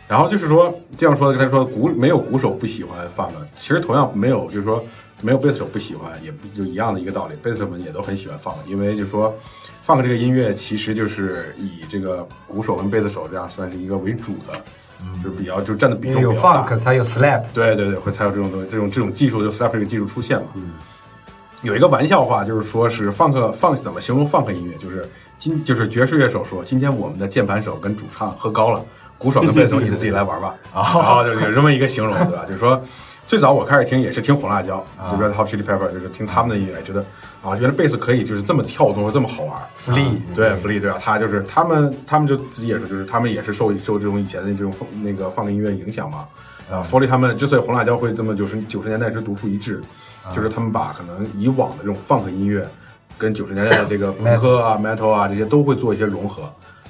[0.07, 4.83] 然后就是说这样说的，他说鼓没有鼓手不喜欢放的，其实同样没有就是说
[5.21, 9.35] 没有贝斯手不喜欢，也不就一样的一个道理，贝斯手们也都很喜欢放的，因为就是说
[9.81, 14.61] 放这个音乐其实就是以这个鼓手跟贝斯手这样算是一个为主的，
[15.23, 16.65] 就是比较就占的比重比较大。
[16.65, 20.47] funk 才有 slap，对对对，会才有这种东西，这种这种技术就 slap 这个技术出现嘛。
[21.63, 24.77] 有一个玩笑话，就是说是 funk funk 怎么形容 funk 音乐？
[24.77, 28.85] 就是今就是爵士乐手说，今天我们的键盘手跟主唱喝高了，
[29.17, 30.56] 鼓手跟贝斯手你们自己来玩吧。
[30.73, 32.45] 然后就是有这么一个形容，对吧？
[32.47, 32.82] 就是说。
[33.27, 37.01] 最早我开始听也是听红辣椒，就 Red Hot Chili Pepper，就是听他们的音乐，觉得
[37.43, 39.53] 啊，原来贝斯可以就是这么跳动，这么好玩。
[39.75, 46.23] 福利对，福利对啊，他就是他们，他们就自己也说，就是他们也是受受这种以前的这种放那个放的音乐影响嘛。
[46.71, 49.82] 啊，福利他们之所以红辣椒会这么九十九十年代是独树一帜，
[50.34, 52.65] 就是他们把可能以往的这种放克音乐
[53.17, 56.43] 跟九十年代的这个朋克啊、metal 啊这些都会做一些融合，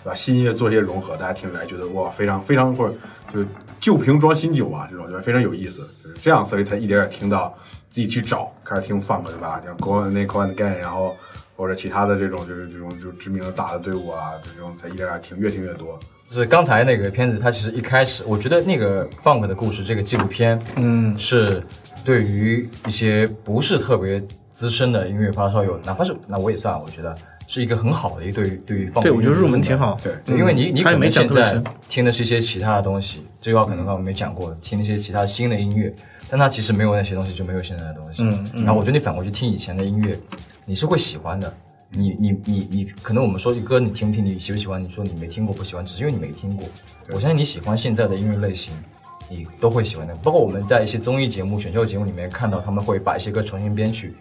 [0.08, 0.16] 对吧？
[0.16, 2.96] 新音乐做一些融合，大家听起来觉得哇，非常非常或者
[3.30, 7.54] 就是旧瓶装新酒啊，这种觉得非常有意思，就是这样，所以才一点点听到
[7.90, 9.62] 自己去找，开始听 funk 对吧？
[9.66, 11.14] 像 Go 那 Go and Again，然后
[11.58, 16.00] 或者其他的这种就是这种就知名的大的队伍啊，这种才一点点听，越听越多。
[16.30, 21.62] 就是刚才那个片子，它其实一开始，我觉得那个 Funk 的故事这个纪录片，嗯，是
[22.06, 27.14] 对于一些不是特别资深的音乐发烧友，哪怕是那我也算，我觉得
[27.48, 35.92] 是一个很好的一个对于对于对我觉得入门挺好对对因为你你可能现在听的是一些其他的东西，这句话可能刚刚没讲过，听一些其他新的音乐，
[36.30, 38.22] 但它其实没有那些东西，就没有现在的东西。
[38.24, 40.20] 嗯嗯然后我觉得你反过去听以前的音乐，
[40.66, 41.52] 你是会喜欢的。
[41.90, 44.84] 你你你你，可能我们说一歌你听不听，你喜不喜欢？
[44.84, 46.68] 你说你没听过不喜欢，只是因为你没听过。
[47.14, 48.74] 我相信你喜欢现在的音乐类型，
[49.30, 50.14] 你都会喜欢的。
[50.16, 54.14] 包括我们在一些综艺节目、选秀节目里面看到，他们会把一些歌重新编曲，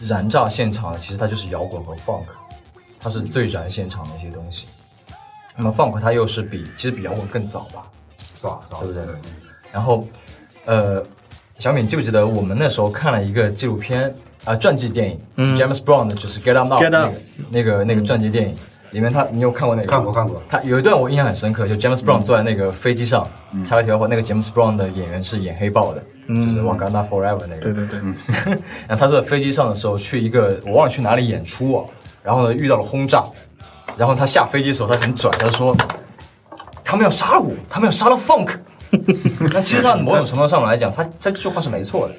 [0.00, 2.24] 燃炸现场，其实它就是摇滚和 funk，
[3.00, 4.66] 它是最燃现场的一些东西。
[5.56, 7.86] 那么 funk 它又是比其实比摇滚更早吧，
[8.36, 9.04] 早早对不对？
[9.72, 10.06] 然后，
[10.64, 11.04] 呃，
[11.58, 17.12] 小敏记不记得我们那时候看了一个纪录片啊、传记电影、j a m e s Brown 的就是 Get Up Now Get 那个
[17.50, 18.56] 那个那个传记电影，
[18.90, 19.88] 里面他你有看过那个？
[19.88, 23.26] 看过看过他有一段我印象很深刻，就 James Brown 坐在那个飞机上，
[23.66, 27.60] 插个题外话，那个 James Brown 的演员是演黑豹的，就是 Wakanda Forever 那个。
[27.60, 28.00] 对对对，
[28.88, 31.84] 然后他在飞机上的时候去一个我忘了去哪里演出啊，
[32.22, 33.24] 然后呢遇到了轰炸，
[33.96, 35.76] 然后他下飞机的时候他很拽，他说
[36.84, 38.50] 他们要杀我，他们要杀了 Funk。
[39.52, 42.14] 那其实他某种程度上来讲，他这句话是没错的，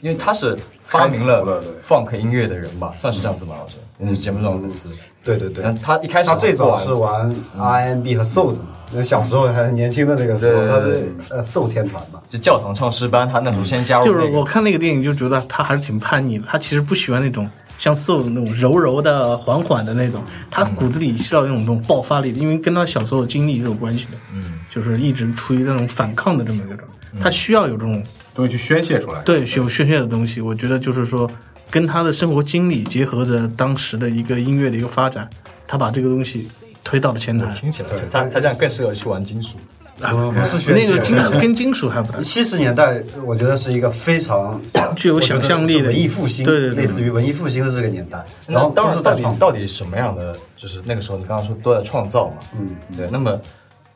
[0.00, 0.58] 因为他是
[0.90, 3.54] 发明了 funk 音乐的人吧，算是这样子吗？
[3.58, 4.90] 老师，那是节目中的粉丝。
[5.22, 12.20] 对对对他一开始他最早是玩 R&B 和 Soul 的嘛，那小时候还是年轻的那个时候，他对是呃 Soul 天团嘛。
[12.28, 24.12] 就教堂唱诗班，他那时候先加入就是我看那个电影就觉得他还是挺叛逆的，他其实不喜欢那种像 soul 那种柔柔的、缓缓的那种，他骨子里是要有那种爆发力的，因为跟他小时候经历是有关系的。
[24.34, 28.02] 嗯，就是一直处于那种反抗的这么一个状态，他需要有这种
[28.34, 29.20] 东西去宣泄出来。
[29.22, 30.40] 对有宣泄的东西。
[30.40, 31.30] 我觉得就是说，
[31.70, 35.28] 跟他的生活经历结合着当时的一个音乐的一个发展，
[35.66, 36.48] 他把这个东西
[36.82, 37.46] 推到了前台。
[37.60, 39.56] 听起来，他他这样更适合去玩金属。
[40.00, 44.58] 啊，不不是学那个金属 跟金属还不太七十年代，我觉得是一个非常
[44.96, 48.24] 具有想象力的文艺复兴，对对对类似于文艺复兴的这个年代。
[48.46, 53.10] 然后当时，到底到底什么样的，就是那个时候你刚刚说都在创造嘛，嗯，对。
[53.12, 53.38] 那么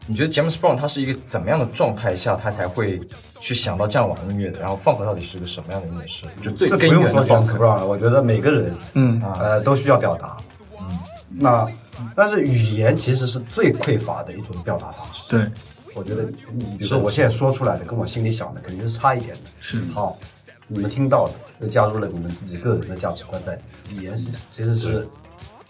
[0.07, 3.01] 你觉得 James Brown 他是一个怎么样的状态下，他才会
[3.41, 4.61] 去想到这样玩音乐的？
[4.61, 6.27] 然后 funk 到底是个什么样的音乐式？
[6.43, 7.59] 就最根源的不用说 James funk。
[7.59, 10.37] Brown 了，我觉得每个人，嗯呃，都需要表达。
[10.79, 10.99] 嗯，
[11.31, 11.67] 那
[12.15, 15.23] 但是语言其实是最匮乏的一种表达方式。
[15.31, 15.47] 对，
[15.95, 19.51] 我觉得，你比如说我现在说出来的，跟我心里想的肯定是差一点的。
[19.61, 20.19] 是好，
[20.67, 23.61] 你们听到的又加入了你们自己个人的价值观在里
[23.95, 24.03] 面。
[24.03, 25.09] 语言是其实是，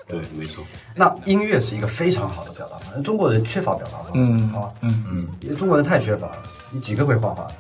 [0.07, 0.65] 对，没错。
[0.95, 3.01] 那音乐是一个非常好的表达方式。
[3.03, 5.05] 中国人缺乏表达方式，嗯好，嗯
[5.41, 7.55] 嗯，中国人太缺乏了，你几个会画画的？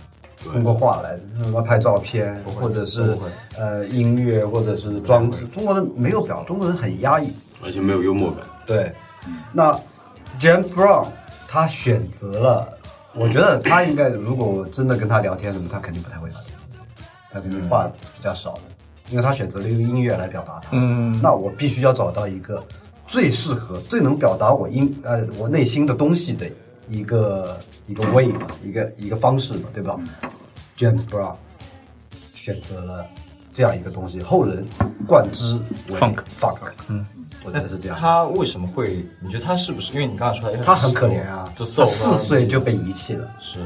[0.52, 3.16] 通过画来什么拍照片，或者是
[3.56, 5.46] 呃音乐，或者是装置。
[5.46, 7.32] 中国人没有表，中国人很压抑。
[7.64, 8.40] 而且没有幽默感。
[8.66, 8.92] 对，
[9.54, 9.72] 那
[10.38, 11.06] James Brown
[11.48, 12.68] 他选择了，
[13.14, 16.54] 我觉得他应该，如果我真的跟他聊天，什么他肯定不太会聊天，
[17.32, 18.60] 他肯定话比较少的，
[19.14, 20.70] 因为他选择了一个音乐来表达他。
[20.72, 22.60] 嗯那我必须要找到一个
[23.06, 26.50] 最适合、最能表达我音呃我内心的东西的
[26.88, 29.96] 一个一个 way 嘛，一个一个方式嘛，对吧
[30.76, 31.36] ？James Brown
[32.34, 33.06] 选择了
[33.52, 34.66] 这样一个东西，后人
[35.06, 37.06] 冠之为 Funk funk，嗯，
[37.44, 37.96] 我觉得是这样。
[37.96, 39.06] 他为什么会？
[39.20, 39.92] 你觉得他是不是？
[39.92, 43.32] 因为你刚才说他很可怜啊，就四岁就被遗弃了。
[43.38, 43.60] 是。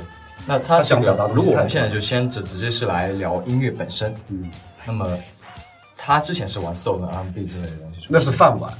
[0.47, 4.51] 那他他想表达的如果我们现在就先直直接是来聊音乐本身，嗯，
[4.87, 5.07] 那么
[5.99, 8.73] 他之前是玩 soul 跟 R&B 之类的东西，那是饭碗。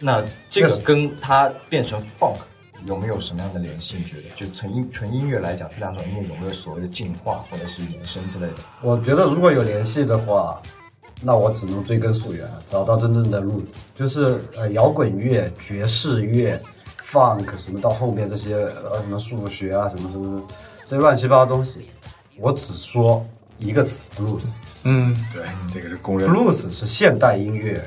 [0.00, 2.36] 那这个跟他变成 funk
[2.86, 3.96] 有没有什么样的联系？
[3.96, 4.22] 你觉得？
[4.36, 8.54] 就纯音纯音乐来讲，这两种音乐有没有所谓的进化或者是延伸之类的？
[8.82, 10.60] 我觉得如果有联系的话，
[11.22, 13.64] 那我只能追根溯源，找到真正的 root，
[13.94, 16.60] 就是呃摇滚乐、爵士乐、
[17.02, 20.42] funk 什么到后面这些呃什么数学啊什么什么
[20.86, 21.88] 这乱七八糟东西，
[22.36, 23.26] 我只说
[23.58, 24.58] 一个词 blues。
[24.84, 25.42] 嗯，对，
[25.72, 26.28] 这个是公认。
[26.28, 27.82] blues 是现代音乐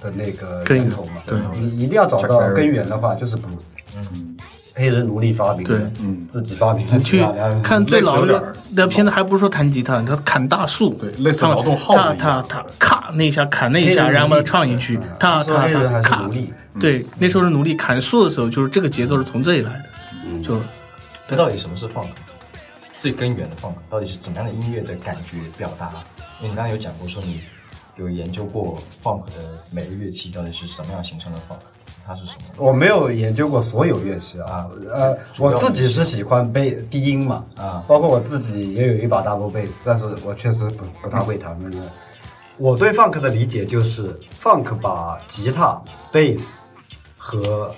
[0.00, 0.86] 的那个根源。
[0.86, 1.38] 源头嘛，对。
[1.58, 3.62] 你一定要找到根源的话，就是 blues。
[3.96, 4.36] 嗯，
[4.74, 5.90] 黑人奴隶发明的，对。
[6.00, 7.24] 嗯，自己发明的，你去
[7.62, 14.96] 看最老的那片子，还不是说弹吉他，他砍大树，对类似劳动号子他他他咔那一下砍那一下，然后把它唱进去。
[14.96, 16.22] 嗯，他他咔。
[16.22, 19.84] 奴隶，对，那时候是奴隶砍树的时候，就是这个节奏是从这里来的，
[20.26, 20.60] 嗯，就。
[21.28, 22.06] 那到底什么是 funk？
[22.98, 25.90] 最根源的 funk 到底是怎么样的音乐的感觉表达？
[26.40, 27.40] 因为你刚刚有讲过说你
[27.96, 29.32] 有研究过 funk 的
[29.70, 31.58] 每个乐器到底是什么样形成的 funk，
[32.06, 32.38] 它是什么？
[32.56, 41.76] 我没有研究过所有乐器啊，呃，我自己是喜欢贝低音嘛，啊包括我自己也有一把 double bass，但是我确实不不太会弹那个。
[42.56, 46.62] 我对 funk 的理解就是，funk 把吉他、bass
[47.16, 47.74] 和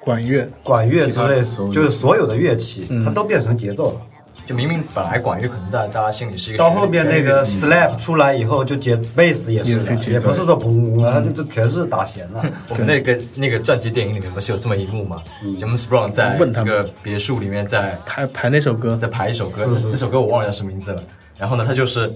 [0.00, 4.00] 管乐，管乐之类，就是所有的乐器，它都变成节奏了。
[4.46, 12.44] 就明明本来管乐可能在大家心里是一个到后面那个 slap 出来以后，就节 bass 也是了，也不是说嘣啊就就全是打弦了。
[12.68, 21.02] 我们那个那个传记电影里面不是有这么一幕吗？James Brown 在问他们一个别墅里面在排排那首歌在排一首歌，那首歌我忘了叫什么名字了。
[21.38, 22.12] 然后呢，他就是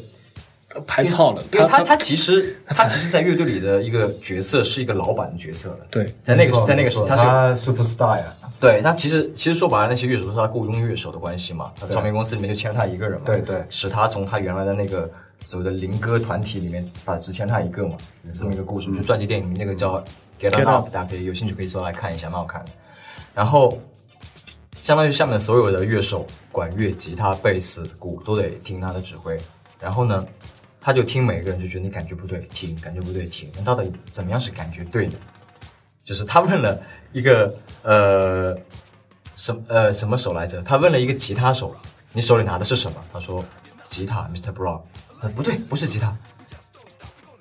[0.87, 5.87] 排操了，因为他他其实他其实， 在乐队里的一个角色是一个老板的角色的。
[5.91, 8.25] 对在那个没错在那个时他是他 superstar 呀，
[8.61, 11.73] 对他其实其实说白了，那些乐手都是他雇佣乐手的关系嘛。
[11.81, 15.11] 他唱片公司里面就签了他一个人嘛，对对使他从他原来的那个
[15.45, 18.91] 所谓的灵歌团体里面，把只签他一个嘛，有这么一个故事。
[18.93, 19.95] 就传记电影那个叫
[20.41, 22.71] 《Get Get Up Up》，大家可以有兴趣可以搜来看一下，蛮好看的。
[23.35, 23.79] 然后，
[24.81, 29.39] 相当于下面的所有的乐手，管乐、吉他、贝斯、鼓都得听他的指挥。
[29.81, 30.27] 然后呢，
[30.81, 33.51] 他就听每个人就觉得你感觉不对，停；感觉不对，停。
[33.57, 35.15] 那到底怎么样是感觉对的？
[36.05, 36.81] 就是他问了
[37.13, 38.57] 一个呃
[39.37, 40.63] 什呃什么手来着？
[40.63, 41.77] 他问了一个吉他手，
[42.13, 42.99] 你手里拿的是什么？
[43.13, 43.45] 他说
[43.87, 44.53] 吉他，Mr.
[44.53, 44.81] Brown。
[45.21, 46.17] 他说不对，不是吉他，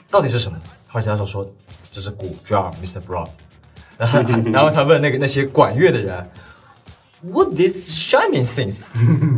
[0.10, 0.60] 到底是什么？
[0.88, 1.50] 后来吉他手说
[1.92, 3.00] 这是鼓，drum，Mr.
[3.00, 3.30] Brown。
[3.98, 4.22] 然后
[4.52, 6.30] 然后他问那个那些管乐的人
[7.22, 8.90] ，What this shining things？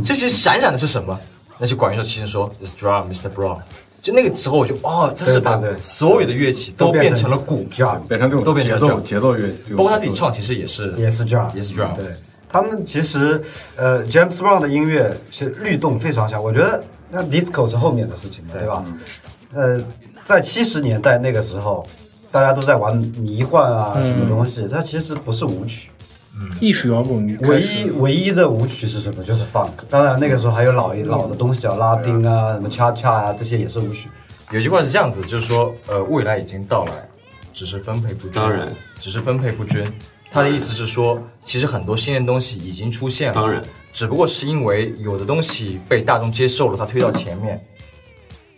[0.03, 1.19] 这些闪闪的是什么？
[1.59, 3.29] 那些管乐手其实说 It's drum, Mr.
[3.29, 3.61] Brown。
[4.01, 7.65] 就那个时候我就哦，他是把所有的乐器都都变变成成了鼓，
[8.07, 12.05] 变成这都变成种节奏节奏乐，包括他自己唱，其实也是也是 drum，也是 drum，对。
[12.51, 13.39] 他们其实
[13.75, 18.67] 呃，James Brown 的音乐其实律动非常强，我觉得那 disco 是后面的事情嘛，对。
[18.67, 18.83] 吧？
[19.53, 19.79] 呃，
[20.25, 21.85] 在七十年代那个时候，
[22.31, 25.89] 大家都在玩迷幻啊，什么东西，它其实不是舞曲。
[26.59, 29.23] 艺术摇滚唯一唯一的舞曲是什么？
[29.23, 29.71] 就是 funk。
[29.89, 34.07] 当然那个时候还有老一老的东西啊，拉丁啊，什么恰恰啊，这些也是舞曲。
[34.51, 36.93] 有句话是这样子，就是说，呃，未来已经到来，
[37.53, 38.31] 只是分配不均。
[38.31, 38.67] 当然，
[38.99, 39.85] 只是分配不均。
[40.31, 47.59] 他的意思是说，其实很多新的东西已经出现了，当然，只不过是因为有的东西被大众接受了，它推到前面，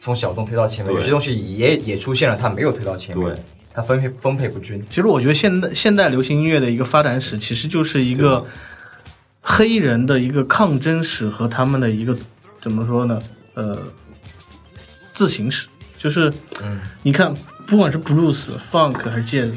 [0.02, 3.38] 从小众推到前面；有些东西也也出现了，它没有推到前面对，
[3.74, 4.84] 它分配分配不均。
[4.90, 8.46] 其实我觉得现代现代流行音乐的一个发展史，其实就是一个
[9.42, 12.18] 黑人的一个抗争史和他们的一个
[12.60, 13.22] 怎么说呢？
[13.54, 13.78] 呃，
[15.14, 15.68] 自行史。
[15.98, 16.34] 就是，
[17.04, 17.32] 你看，
[17.68, 19.56] 不管是 blues、funk 还是 jazz，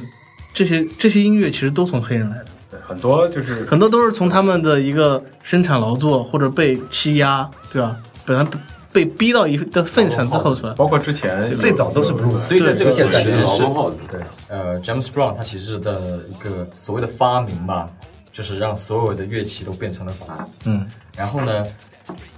[0.53, 7.97] 这些这些音乐其实都从黑人来的，对很多就是很多都是从他们的一个生产劳作或者被欺压，对吧？
[8.27, 8.47] 本来
[8.95, 10.73] 被逼到一个份上之后出来。
[10.75, 17.91] 包括之前最早都是有 blues，所以在这个现在之前是劳动号子，对，呃，James Brown 他其实的一个所谓的发明吧，
[18.33, 20.31] 就是让所有的乐器都变成了鼓。
[20.65, 21.67] 嗯，然后呢，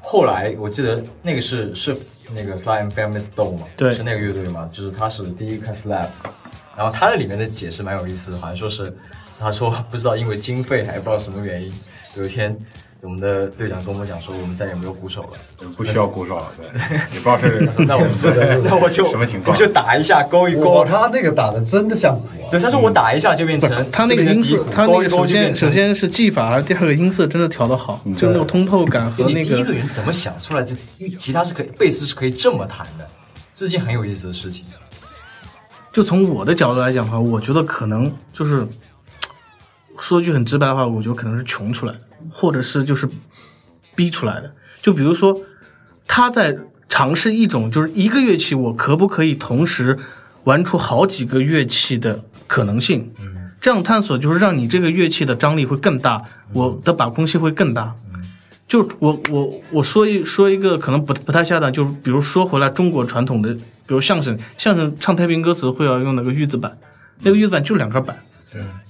[0.00, 1.94] 后来我记得那个是是
[2.34, 3.92] 那个 Sly and Family Stone 嘛，对。
[3.92, 6.08] 是那个乐队嘛，就是他是第一个 slap，
[6.74, 8.96] 然后他的里面的解释蛮有意思的，好像说是
[9.38, 11.70] 他说不知道因为经费还不知道什么原因，
[12.16, 12.56] 有一天
[13.02, 16.66] 我们的队长跟我们讲说我们再也没有鼓手了，不需要鼓手了，对，
[17.14, 19.54] 也不知道是那我那我就什么情况。
[19.54, 22.50] 我就打一下勾一勾，，他那个打的真的像鼓啊！
[22.50, 30.74] 对，他说我打一下就变成他那个音色，他那个首先首先是技法，第二个音色真的调的好，就那种通透感和你那个第一个人怎么想出来这
[31.16, 33.06] 吉他是可以贝斯是可以这么弹的，
[33.54, 34.64] 这是件很有意思的事情。
[35.92, 38.66] 就从我的角度来讲的话，我觉得可能就是
[39.98, 43.08] 说句很直白的话，我觉得可能是穷出来的，或者是就是
[43.94, 44.52] 逼出来的。
[44.82, 45.40] 就比如说，
[46.06, 46.58] 他在
[46.88, 49.98] 尝试一种就是一个乐器，我可不可以同时
[50.44, 53.12] 玩出好几个乐器的可能性？
[53.60, 57.94] 这样探索就是让你这个乐器的张力会更大，我的把控性会更大。
[58.68, 63.62] 就我我我说一说一个可能不不太恰当，就是比如说回来中国传统的，比
[63.94, 66.76] 如相声，相声唱太平歌词会要用那个玉字板，
[67.20, 68.16] 那个玉字板就两根板，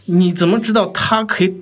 [0.06, 1.54] 你怎么知道它可以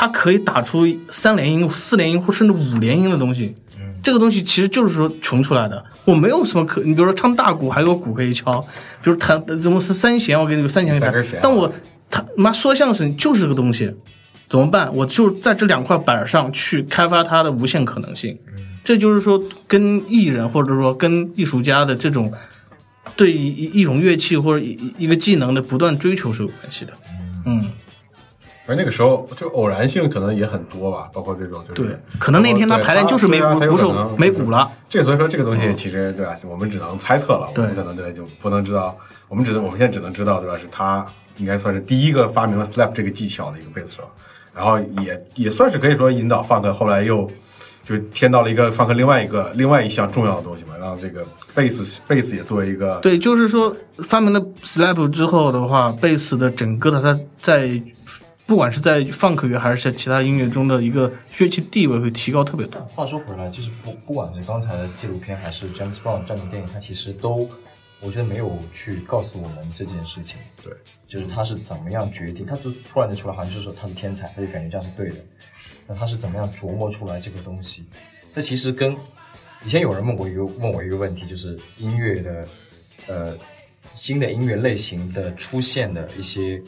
[0.00, 3.52] 它可以打出三连音、四连音或甚至五连音的东西？
[4.00, 5.84] 这个东西其实就是说穷出来的。
[6.04, 8.60] 我没有什么可，你比如说唱大鼓还有个鼓可以敲，
[9.02, 11.74] 比如弹怎么是三弦，我给你个三弦可以弹三根弦但我
[12.08, 13.92] 他妈说相声就是这个东西，
[14.46, 14.94] 怎么办？
[14.94, 18.38] 我就在这两块板上去开发它的无限可能性。
[18.84, 22.32] 这就是说，跟艺人或者说跟艺术家的这种
[23.16, 26.92] 对一一一种乐器或者一一个技能的不断追求是有关系的。
[27.44, 27.66] 嗯，
[28.68, 34.70] 而那个时候就偶然性可能也很多吧，包括这种就是对，可能那天他排练就是没鼓鼓手没鼓了。
[34.90, 36.38] 这所以说这个东西其实对吧？
[36.44, 38.94] 我们只能猜测了，我们可能对就不能知道，
[39.28, 40.58] 我们只能我们现在只能知道对吧？
[40.58, 41.04] 是他
[41.38, 44.02] 应该算是第一个发明了 slap 这个技巧的一个贝斯手，
[44.54, 47.30] 然后也也算是可以说引导 funk 后来又
[47.86, 57.80] 就是添到了一个 funk 另外一个另外一项重要的东西嘛，让这个贝斯贝斯也作为一个对，就是说发明了 slap 之后的话，贝斯的整个的它在
[58.48, 62.80] 不管是在 funk 乐还是在其他音乐中的一个乐器地位会提高特别多。
[62.94, 67.46] 话说回来，就是不不管是刚才的纪录片还是 James Brown 战斗电影，它其实都
[68.00, 70.38] 我觉得没有去告诉我们这件事情。
[70.64, 70.72] 对，
[71.06, 75.22] 就是他是怎么样决定，他就突然就出来，好像就是说他是天才，他就感觉这样是对的。
[75.86, 77.84] 那他是怎么样琢磨出来这个东西？
[78.34, 78.96] 这其实跟
[79.66, 82.48] 以前有人问过一个问我一个问题，就是音乐的
[83.08, 83.36] 呃
[83.92, 86.62] 新的音乐类型的出现的一些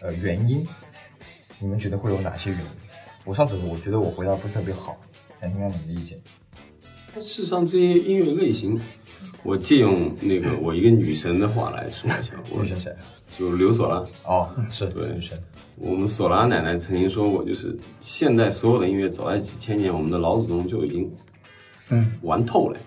[0.00, 0.66] 呃原因，
[1.60, 2.66] 你们觉得会有哪些原因？
[3.24, 4.96] 我上次我觉得我回答不是特别好，
[5.40, 6.18] 想听下你们的意见。
[7.14, 8.78] 事实上，这些音乐类型，
[9.42, 12.96] 我借用那个我一个女神的话来说一下，我 女神谁？
[13.38, 14.06] 就刘索拉。
[14.24, 15.36] 哦，是对女神。
[15.76, 21.10] 我们索拉奶奶曾经说过，就是现代所有的音乐早在几千年，我们的老祖宗就已经
[21.88, 22.78] 嗯玩透了。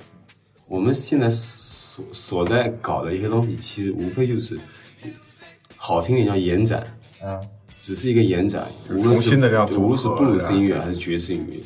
[0.68, 4.58] 我们现在所所在搞的一些东西，其实无非就是
[5.76, 6.86] 好听点叫延展，
[7.22, 7.39] 嗯，
[7.80, 11.60] 只是一个延展，无论是无论是布鲁斯音乐还是爵士音乐，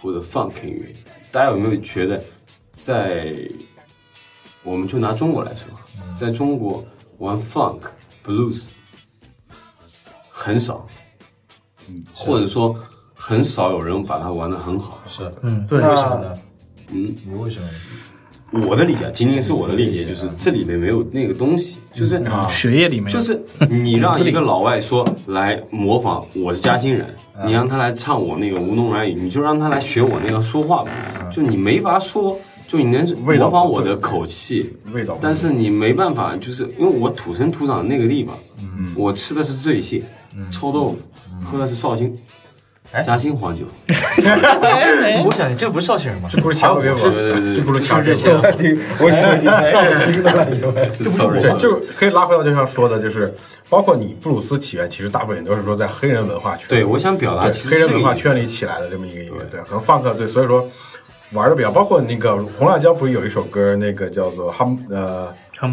[0.00, 0.94] 或者 funk 音乐，
[1.30, 2.22] 大家有没有觉得，
[2.72, 3.32] 在
[4.62, 5.68] 我们就拿中国来说，
[6.16, 6.84] 在中国
[7.18, 7.80] 玩 funk
[8.24, 8.72] blues
[10.28, 10.86] 很少，
[12.14, 12.76] 或者说
[13.14, 15.00] 很少有人把它玩得很好。
[15.08, 16.38] 是，嗯，对，为什么呢？
[16.88, 17.72] 嗯，你为什么呢？
[18.52, 23.12] 我的理解，仅仅是我的理解，就是这里面没有那个东西，就是血液里面。
[23.12, 27.06] 就是你让一个老外说来模仿我是嘉兴人，
[27.44, 30.90] 你让他来唱我那个吴侬软语，你就让他来学我那个说话吧，
[31.30, 32.38] 就你没法说，
[32.68, 38.92] 就你能模仿我的口气，味道但是你没办法，就是因为我土生土长的那个地方，嗯。
[38.94, 40.02] 我吃的是醉蟹、
[40.52, 40.98] 臭豆腐，
[41.44, 42.25] 喝的是绍兴哎
[43.04, 43.64] 嘉兴黄酒，
[45.24, 46.28] 我想这不是绍兴人吗？
[46.32, 46.98] 这不是强哥吗？
[47.02, 48.40] 对对对这不是强哥这些吗？
[49.00, 53.34] 我以为你上新的了，以为对，就可以拉回到就像说的，就是
[53.68, 60.66] 包括你布鲁斯起源，其实大部分都是说在黑人文化圈，对我想表达其实黑人文化圈里起来的这么一个音乐，对，可能放克对，所以说
[61.32, 65.28] 玩的比较，包括那个红辣椒不是有一首歌，那个叫做哈姆呃。
[65.62, 65.72] 你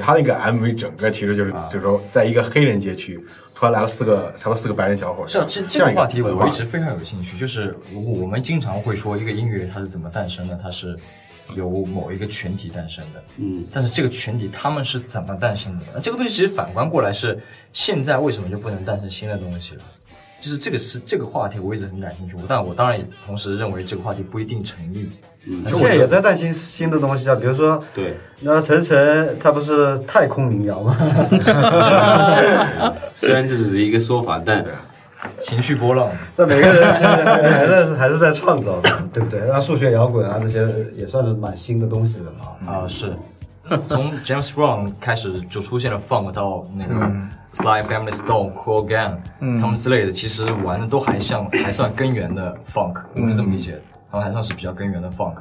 [0.00, 3.22] 他那个 MV 整个其实就是，就是说，在一个黑人街区，
[3.54, 7.38] 突然来了四个，差不多四个白人小伙，是啊，这这个话题我一直非常有兴趣。
[7.38, 10.98] 就是我们经常会说一个音乐它是怎么诞生的，它是
[11.54, 16.00] 由某一个群体诞生的，嗯，但是这个群体他们是怎么诞生的？
[16.00, 17.40] 这个东西其实反观过来是，
[17.72, 19.84] 现在为什么就不能诞生新的东西了？
[20.44, 22.36] 就是这个是这个话题，我一直很感兴趣。
[22.46, 25.10] 但我当然也同时认为这个话题不一定成立。
[25.46, 30.94] 嗯现在也在担心新的东西啊，比如说，对，那陈晨他不是太空民谣吗？
[33.14, 34.62] 虽然这只是一个说法，但
[35.38, 39.40] 情绪波浪，那每个人还是还是在创造的，对不对？
[39.48, 42.70] 那数学摇滚啊这些也算是蛮新的东西了嘛。
[42.70, 43.10] 啊、是。
[43.88, 46.94] 从 James Brown 开始就出现了 funk 到那个
[47.54, 49.16] Sly Family Stone、Cool Gang，、
[49.60, 55.36] 他们之类的，其实玩的都还像 还算根源的 funk，我是这么理解的，他们还算是比较根源的 funk。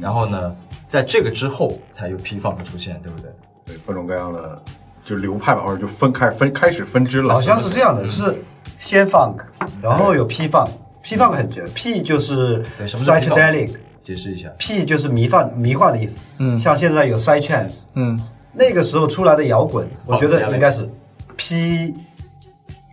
[0.00, 0.54] 然后呢，
[0.86, 3.30] 在这个之后才有 P funk 出现，对不对？
[3.64, 4.62] 对各种各样的
[5.04, 8.42] 就流派吧，或者就分开分开始分支了，好像是这样的，是
[8.78, 9.36] 先 funk，
[9.82, 13.76] 然后有 P funk，P funk 很绝，P 就是什么叫 P funk？psychedelic。
[14.04, 14.48] 解释一下。
[14.58, 18.16] P 就是迷幻迷幻的意思，嗯，像现在有 Side Trance，嗯，
[18.52, 20.88] 那个时候出来的摇滚，我觉得应该是。
[21.36, 21.92] P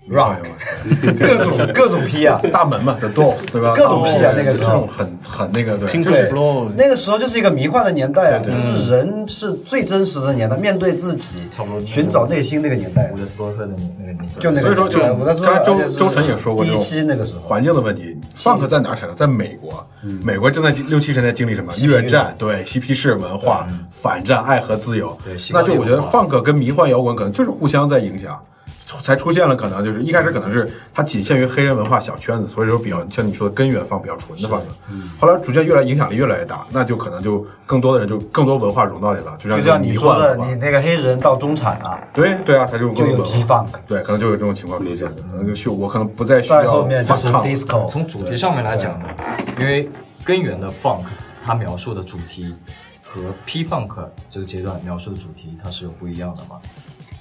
[0.09, 0.37] rock，
[1.19, 3.73] 各种各种 P 啊，大门嘛，The Doors 对吧？
[3.75, 4.71] 各种 P 啊那个时候。
[4.71, 6.03] 这种很很那个对。
[6.03, 6.31] 对。
[6.75, 13.11] 那个时候就是一个迷幻的年代啊，对就是人是最真实的年代，面对自己，差不多寻找内心那个年代。
[13.13, 19.15] 伍，德斯托克的那个年代，就那个所以说就刚才周周晨也说过第一期那个时候，环境的问题，funk 在哪产生？
[19.15, 20.19] 在美国，嗯。
[20.23, 21.71] 美国正在六七十年代经历什么？
[21.83, 25.15] 越战，对嬉皮士文化、反战、爱和自由。
[25.23, 25.53] 对西。
[25.53, 28.39] 高那就我觉得 funk 跟迷幻摇滚可能就是互相在影响。
[28.99, 47.45] 才出现了，可能就是一开始可能是它仅限于黑人文化小圈子，所以说比较像你说的根源放比较纯的放嗯，后来逐渐越来影响力越来越大，那就可能就更多的人就更多文化融到里了，就像就像你说的，你那个黑人到中产啊，对对啊，它就就有 G funk，对，可能就有这种情况出现，可能就需我可能不再需在要后面就是反抗。
[47.45, 49.05] disco，从主题上面来讲呢，
[49.59, 49.89] 因为
[50.23, 51.03] 根源的 funk
[51.45, 52.53] 它描述的主题
[53.03, 53.89] 和 P funk
[54.29, 56.59] 这个阶段描述的主题它是有不一样的嘛。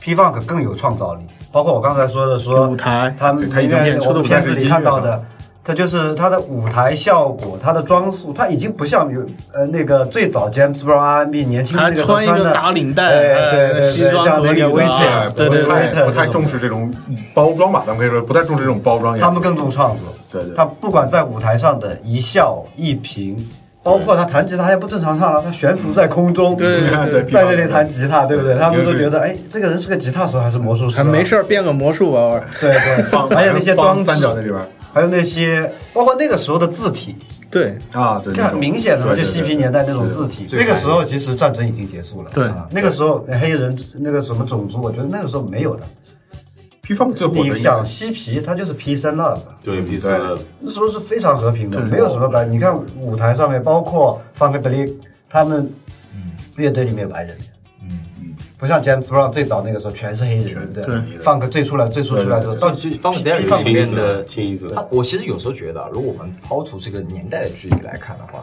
[0.01, 5.23] P Funk 更有创造力，包括我刚才说的说舞台他们对他已经因为演出的我们片子里看到的，
[5.63, 9.21] 他就是他的舞台效果，他的装束，他已经不像有
[9.53, 16.91] 呃那个最早 James Brown R&B 年轻的那个时候穿一打领带，对哎对对像那个的 Waitress，啊，对对不太对，不太重视这种
[17.35, 19.19] 包装吧，咱们可以说不太重视这种包装。
[19.19, 20.09] 他们更重创作。
[20.33, 20.55] 对对。
[20.55, 23.37] 他不管在舞台上的一笑一颦，
[23.83, 28.55] 包括他弹吉他也不正常唱了，他悬浮在空中，对对对在那里弹吉他，对不对？
[28.59, 34.61] 他们都觉得，哎，这个人是个吉他手还是魔术师没事儿变个魔术玩玩，对对，还有那些装置，三角那里边
[34.93, 37.17] 还有那些，包括那个时候的字体，
[37.51, 40.47] 对啊，对，这很明显的嘛，就嬉皮年代那种字体。
[40.53, 45.83] 那个时候其实战争已经结束了，对啊那个时候黑人那个什么种族，我觉得那个时候没有的。
[46.91, 50.11] P funk 最火的你想嬉皮，它就是 peace and love，对，第四
[50.59, 52.45] 那时候是非常和平的，没有什么白。
[52.45, 54.93] 你看舞台上面，包括 Funkadelic，
[55.29, 55.73] 他们
[56.57, 57.39] 乐队里面有白人，
[57.81, 58.01] 嗯。
[58.19, 60.83] 嗯，不像 James Brown 最早那个时候全是黑人，对。
[60.83, 61.01] 不对。
[61.01, 64.25] 对？Funk 最初来最初出来的时候，到就 funk d e r 里放面的？
[64.25, 68.43] 清一色我其实有时候觉得啊，如果我们抛除这个年代的距离来看的话，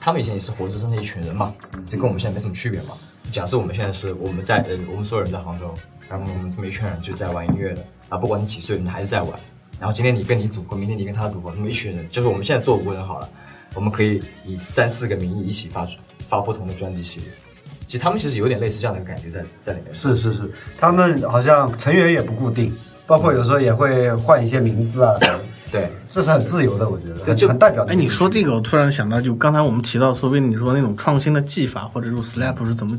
[0.00, 1.52] 他们以前也是活生生的一群人嘛，
[1.90, 2.90] 就跟我们现在没什么区别嘛。
[3.32, 5.74] 假设我们现在是我们在呃我们所有人在杭州，
[6.08, 9.32] 然后我们这么一圈人就在玩音乐的啊，不管你几岁，你还是在玩。
[9.78, 13.28] 然后今天你跟你组合，明天你跟他组合，那么一群人，就是我们现在做五个人好了，
[13.74, 15.86] 我们可以以三四个名义一起发
[16.28, 17.28] 发不同的专辑系列。
[17.86, 19.94] 其实他们其实有点类似这样的感觉在在里面。
[19.94, 22.72] 是是是，他们好像成员也不固定，
[23.06, 25.40] 包括有时候也会换一些名字啊什么，
[25.70, 32.96] 对，这是很自由的，我觉得很就很代表的哎，你说这个，我突然想到，就刚才我们提到，说不定你说那种创新的技法或者说 slap 是怎么，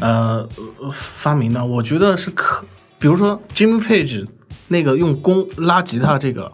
[0.00, 0.48] 呃，
[0.78, 1.64] 呃发明的？
[1.64, 2.64] 我觉得是可，
[2.98, 4.26] 比如说 Jimmy Page
[4.68, 6.50] 那个用弓拉吉他这个，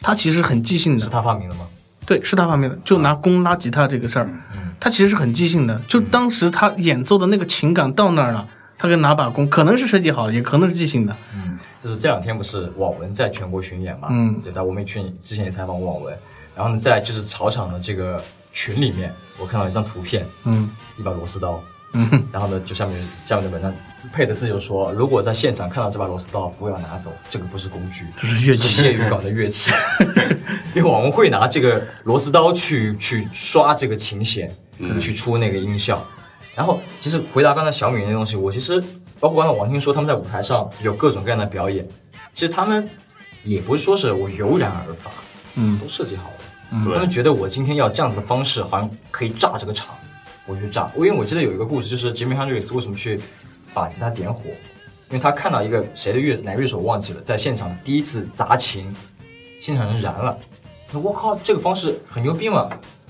[0.00, 1.62] 他其实很即兴的，是他发明的吗？
[2.04, 4.28] 对，是他发明的，就拿弓拉吉他这个事儿，
[4.80, 11.14] 他其实是很即兴的，就当时他演奏的那个情感到那儿了，他跟拿把弓，可能是设计好的，也可能是即兴的。
[11.88, 14.08] 就是这两天不是网文在全国巡演嘛？
[14.10, 16.14] 嗯对，但我们也去之前也采访过网文，
[16.54, 18.22] 然后呢，在就是草场的这个
[18.52, 21.62] 群里面，我看到一张图片，嗯一把螺丝刀，
[21.94, 23.74] 嗯，然后呢，就下面下面的文章
[24.12, 29.70] 配的字就说，如果在现场看到这把螺丝刀，不要拿走，这个不是工具，这是乐器业余搞的乐器。
[30.76, 34.54] 因为网文会拿这个螺丝刀去去刷这个琴弦，
[35.00, 36.04] 去出那个音效。
[36.54, 38.82] 然后，其实回答刚才小米那东西，我其实
[39.20, 41.86] 包括刚才王听说他们在舞台上有各种各样的表演，
[42.32, 42.88] 其实他们
[43.44, 45.10] 也不是说是我油然而发，
[45.56, 46.34] 嗯都设计好了。
[46.70, 49.96] 他们觉得我今天要这样子的方式，好像可以炸这个场，
[50.46, 50.90] 我就炸。
[50.96, 53.18] 因为我记得有一个故事，就是 Jimmy Hendrix 为什么去
[53.72, 54.50] 把吉他点火，
[55.08, 58.94] 因为他看到一个谁的乐哪个乐手我忘记了，在现场第一次砸琴，
[59.62, 60.36] 现场人燃了。
[60.92, 62.68] 那我靠，这个方式很牛逼嘛？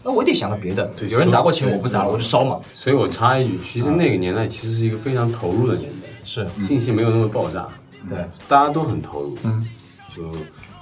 [0.09, 0.87] 那我得想个别的。
[0.97, 2.59] 对有人砸过钱，我不砸了，我就烧嘛。
[2.75, 7.69] 所以我插一句，其实那个年代其实是一个非常投入的年代，是，信息没有那么爆炸，
[8.09, 9.37] 对，大家都很投入。
[9.45, 9.69] 嗯，
[10.17, 10.31] 就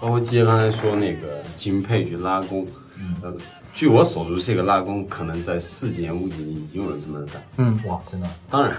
[0.01, 2.64] 包括基爷刚才说那个金佩去拉弓，
[3.20, 3.35] 呃，
[3.74, 7.66] 据我所知，这个拉弓可能在四几年、五几年已经有人这么干。
[7.85, 8.77] 哇，真的，当然，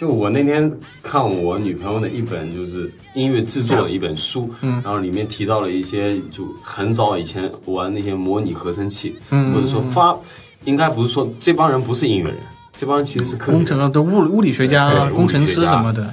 [0.00, 0.72] 就我那天
[1.02, 10.18] 看我女朋友的一本就是音乐制作的一本书，嗯，然后里面提到了一些就很早以前玩那些模拟合成器，嗯，或者说发，
[10.64, 12.38] 应该不是说这帮人不是音乐人，
[12.74, 16.10] 这帮人其实是科学工程啊，都物物理学家啊、对工程师什么的。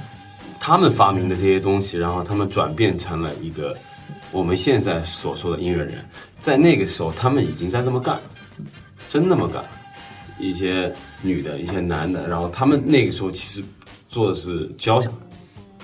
[0.60, 3.74] 他们发明的这些东西，然后他们转变成了一个
[4.30, 5.94] 我们现在所说的音乐人，
[6.38, 8.20] 在那个时候他们已经在这么干，
[9.08, 9.64] 真那么干。
[10.40, 10.88] 一些
[11.20, 13.60] 女的，一些男的，然后他们那个时候其实
[14.08, 15.12] 做的是交响，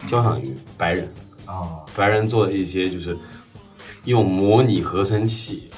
[0.06, 1.12] 交响乐，白人
[1.46, 3.16] 啊，白人做的一些就是
[4.04, 5.68] 用模拟合成器，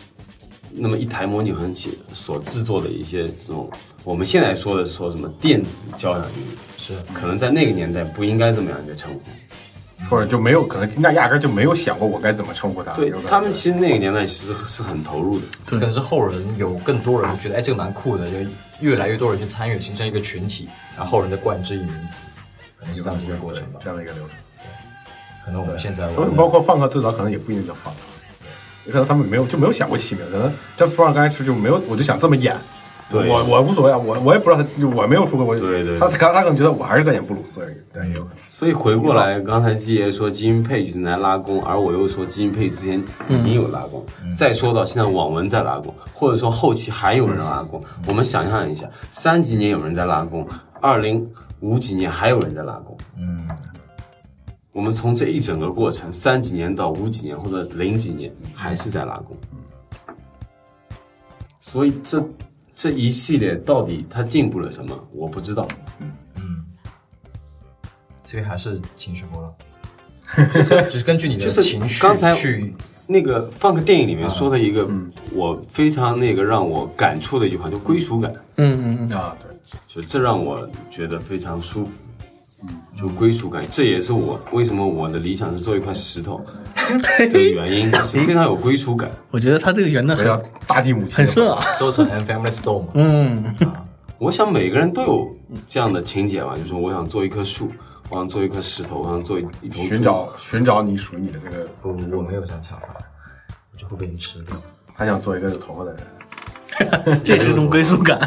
[0.73, 3.71] 那么一台模拟合成器所制作的一些这种
[4.05, 5.69] 我们现在说的说什么电子
[5.99, 6.95] 交响音乐，是。
[7.13, 9.21] 可能在那个年代不应该这么样一个称呼。
[10.11, 12.93] 或者就没有可能，那压根儿就没有想过我该怎么称呼他。
[12.93, 18.37] 对他们其实那个年代其实是很投入的，可能是后人有更多人觉得，哎，这个蛮酷的，就
[18.81, 22.23] 越来越多人去参与，形成一个群体，然后后人的冠之以名词，
[22.79, 23.81] 可能就这样的一个过程吧。
[23.83, 24.37] 这样的一个流程。
[25.45, 28.01] 可能我们现在所以包括放克最早可能也不一定叫放克，
[28.85, 32.57] 也可能他们没有就没有想过起名，可能 James Brown 刚开始就没有，我就想这么演。
[33.09, 35.57] 对我我无所谓啊，我我也不知道他，我没有说过我。
[35.57, 38.39] 对对他他他可能觉得我还是在演布鲁斯而已，对，也有可能。
[38.49, 44.05] 所以回过来，刚才基爷说基因配是来拉弓，而我又说基因配之前已经有拉弓，
[44.37, 50.45] 再说到现在网文在拉弓，或者说后期还有人拉弓，我们想象一下，三几年有人在拉弓，
[50.81, 51.25] 二零
[51.61, 53.49] 五几年还有人在拉弓，嗯，
[54.73, 59.37] 我们从这一整个过程，三几年到五几年或者零几年还是在拉弓，
[61.59, 62.25] 所以这
[62.75, 65.67] 这一系列到底它进步了什么，我不知道。
[68.29, 72.75] 所以还是情绪波浪，就是 就是根据你的就是情绪刚才去
[73.07, 74.87] 那个 funk 电影里面说的一个，
[75.33, 79.56] 我非常那个让我感触的一句话，就归属感，嗯嗯嗯，啊，对，
[79.89, 81.93] 就这让我觉得非常舒服。
[82.99, 86.43] 就归属感，这也是我为什么我的理想是做一块石头
[87.31, 89.11] 的原因，是非常有归属感。
[89.31, 90.27] 我觉得他这个圆的很
[90.67, 91.63] 大地母亲，很顺啊。
[91.79, 93.55] 周成 Family Store 嘛，嗯，
[94.19, 95.37] 我想每个人都有
[95.67, 97.71] 这样的情节吧，就是我想做一棵树，
[98.09, 102.89] 我想做一块石头，我想做一一头寻找寻找你属于你的这个，不，我没有这样想法，
[103.75, 104.57] 我就会被你吃掉。
[104.97, 106.01] 他想做一个有头发的人。
[107.25, 108.19] 这是一种归属感。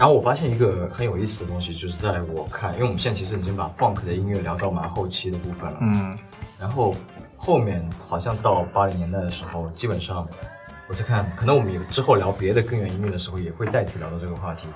[0.00, 6.18] 是，然后我发现一个很有意思的东西，就是在我看，因为我们现在其实已经把 funk 的音乐聊到蛮后期的部分了，嗯，
[6.58, 6.96] 然后
[7.36, 10.26] 后面好像到八零年代的时候，基本上
[10.88, 14.66] 我在看，可能我们有之后聊别的根源音乐的时候，也会再次聊到这个话题，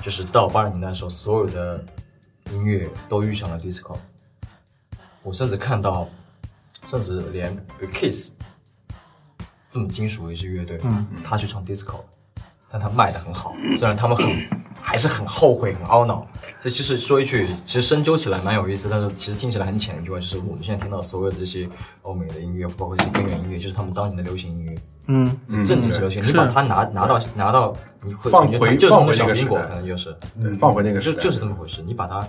[0.00, 1.84] 就是到八零年代的时候，所有的
[2.50, 3.96] 音乐都遇上了 disco。
[5.22, 6.08] 我甚至看到，
[6.86, 7.54] 甚至连
[7.92, 8.32] Kiss
[9.70, 12.00] 这么金属的一支乐队，嗯，他去唱 disco，
[12.74, 14.26] 但他卖的很好，虽然他们很
[14.82, 16.26] 还是很后悔、很懊恼。
[16.60, 21.68] 这就是说一句，其实深究起来蛮有意思，但是其实听起来很浅的一句话，就是我们现在听到所有的这些
[22.02, 24.74] 欧美的音乐，包括这些根源音乐，就是他们当年的流行音乐，
[25.06, 26.20] 嗯，正经是流行。
[26.26, 27.72] 你把它拿拿到拿到，
[28.02, 30.16] 你会放回就是放回那个苹果，时代可能就是。
[30.42, 31.80] 对，放回那个时代，就就是这么回事。
[31.80, 32.26] 你把它，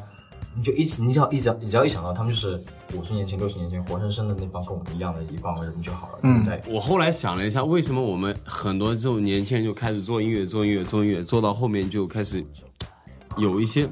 [0.56, 2.60] 你就一直你只要一只要你只要一想到他们就是
[2.93, 6.20] 五十年前、六十年前活生生的那帮跟我们一样的一帮人就好了。
[6.24, 12.43] 嗯，在我后来想了一下，为什么我们很多这种年轻人就开始做音乐、做音乐、做音乐，做到后面就开始
[13.38, 13.88] 有一些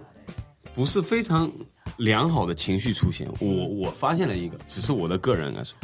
[0.73, 1.51] 不是非常
[1.97, 3.27] 良好的情绪出现。
[3.39, 5.77] 我我发现了一个，只是我的个人来说，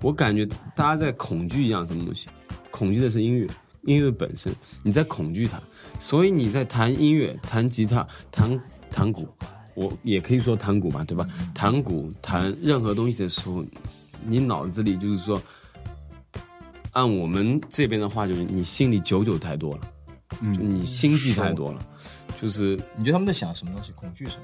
[0.00, 2.28] 我感觉大家在恐惧一样什么东西，
[2.70, 3.46] 恐惧的是音乐，
[3.82, 4.50] 音乐本身，
[4.82, 5.60] 你在恐惧它，
[6.00, 8.58] 所以你在弹音乐、弹吉他、弹
[8.90, 9.28] 弹鼓，
[9.74, 11.26] 我也可以说弹鼓吧，对吧？
[11.54, 13.64] 弹鼓、弹任何东西的时候，
[14.26, 15.40] 你脑子里就是说，
[16.92, 19.80] 按我们这边的话，就是你心里九九太多了，
[20.40, 21.78] 嗯，就你心计太多了，
[22.40, 23.92] 就是你觉得他们在想什么东西？
[23.92, 24.42] 恐惧什么？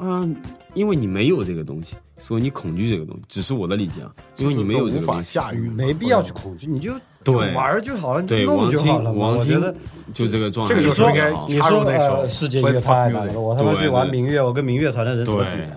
[0.00, 0.34] 嗯，
[0.74, 3.22] 因为你没有这个东西，所以你恐惧这个东西。
[3.28, 5.34] 只是我的理解啊，因为你没有这无法个东西。
[5.34, 6.92] 驾驭，没必要去恐惧，你就
[7.24, 9.18] 对玩儿就好了，对，弄就好了嘛。
[9.18, 9.74] 王青我觉得
[10.12, 15.76] 就这个状态，这个就你说应该你说插入那首呃，世界音乐 Play 太 Fuck 难 Music 了，我他妈对去玩对民乐，我跟明月团的人怎么比对啊？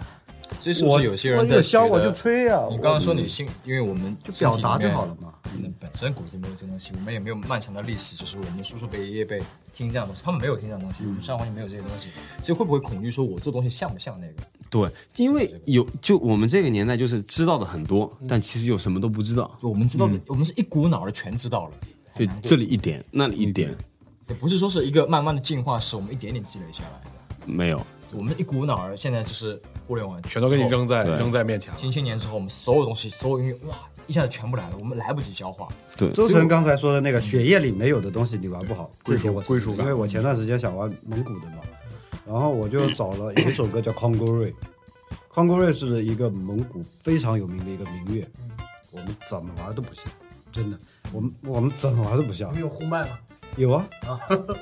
[0.65, 5.31] 所以是不我是有些人在我有箫我就吹啊，你刚刚说你心，因为我们就表达就好了嘛。
[5.79, 9.39] 本身骨子里没有这个东西，我们也没有漫长的历史，就是我们的叔叔辈、爷爷辈
[9.75, 12.09] 听这样的东西，他们没有听这样的东西，我们上环境没有这些东西，
[12.41, 14.33] 所以会不会恐惧说我做东西像不像那个？
[14.71, 19.55] 对，因为有就我们这个年代就是知道的很多，但其实有什么都不知道。
[19.61, 21.73] 我们知道的，我们是一股脑的全知道了，
[22.15, 23.69] 对这里一点，那里一点，
[24.29, 27.11] 也不是说是一个慢慢的进化，是我们一点点积累下来的。
[27.45, 27.79] 没有。
[28.11, 31.79] 我们一股脑儿现在就是互联网全都给你扔在扔在面前了。
[31.79, 33.75] 近些年之后，我们所有东西，所有音乐，哇，
[34.07, 35.67] 一下子全部来了，我们来不及消化。
[35.95, 39.81] 对，周晨刚才说的那个血液里没有的东西，你玩不好，归属归属感。
[39.81, 41.57] 因为我前段时间想玩蒙古的嘛，
[42.25, 44.51] 然后我就找了有一首歌叫《康戈瑞》，
[45.33, 48.27] 康戈瑞是一个蒙古非常有名的一个民乐，
[48.91, 50.05] 我们怎么玩都不像，
[50.51, 50.77] 真的，
[51.11, 52.53] 我们我们怎么玩都不像。
[52.59, 53.19] 有呼麦吗？
[53.57, 54.19] 有啊，啊。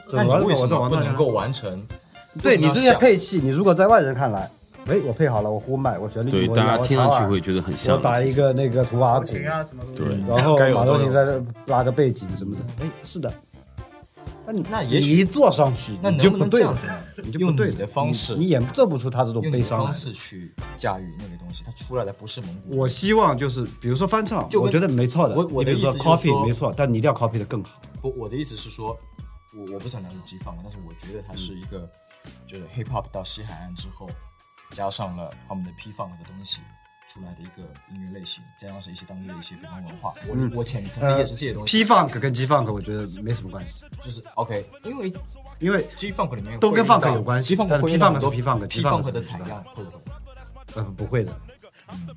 [0.07, 1.85] 怎么玩都不能够完成？
[2.41, 4.49] 对你这些配器，你如果在外人看来，
[4.87, 7.95] 哎，我配好了，我呼麦，我旋律对，我大家听上去会觉得很像。
[7.95, 9.27] 我打一个那个图瓦鼓。
[9.27, 13.33] 对然后马东尼再拉个背景什么的，哎，是的。
[14.45, 16.77] 那你那你一坐上去，那你就不对了？
[17.23, 19.93] 你就不对了用你的方式，你你演奏不出他这种悲伤方。
[19.93, 22.77] 式去驾驭那个东西，它出来的不是蒙古。
[22.77, 25.35] 我希望就是，比如说翻唱，就我觉得没错的。
[25.35, 27.79] 我我的你比如说意思是 copy 说没错，但你一定要 copy 的更好。
[28.01, 28.97] 不，我的意思是说，
[29.57, 31.89] 我我不想拿手机放但是我觉得它是一个，
[32.45, 34.09] 就是 hip hop 到西海岸之后，
[34.73, 36.59] 加上了他们的 P funk 的东西
[37.07, 37.61] 出来的一个
[37.91, 40.13] 音乐类型，加上是一些当地的一些北方文化。
[40.27, 45.13] 我、嗯我浅层理解是这些东西，P funk 跟 G funk 我觉得没什么关系，就是 OK，因为
[45.59, 50.01] 因为 G funk 里面都跟 funk 有关系但是 P Funk 都是 P funk P funk 的采样会不会
[50.75, 51.37] 呃不会的，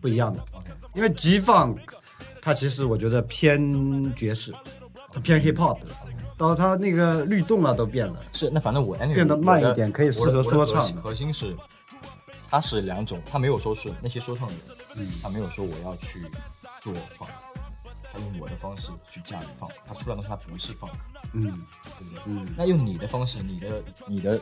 [0.01, 0.43] 不一样的。
[0.53, 1.77] ？OK，因为 G funk
[2.41, 4.55] 它其实我觉得偏爵士，
[5.13, 5.79] 它偏 hip hop，
[6.39, 8.21] 到它那个律动啊都变了。
[8.33, 11.55] 是那反正我变得慢一点可以适合说唱核心是，
[12.57, 15.07] 它是两种，他没有说是那些说唱的人，嗯。
[15.23, 16.23] 他没有说我要去
[16.81, 17.29] 做放，
[18.11, 20.89] 他用我的方式去驾驭放，他出来的东西他不是放，
[21.33, 21.43] 嗯
[21.99, 22.23] 对不对？
[22.27, 24.39] 嗯，那用你的方式，你的你的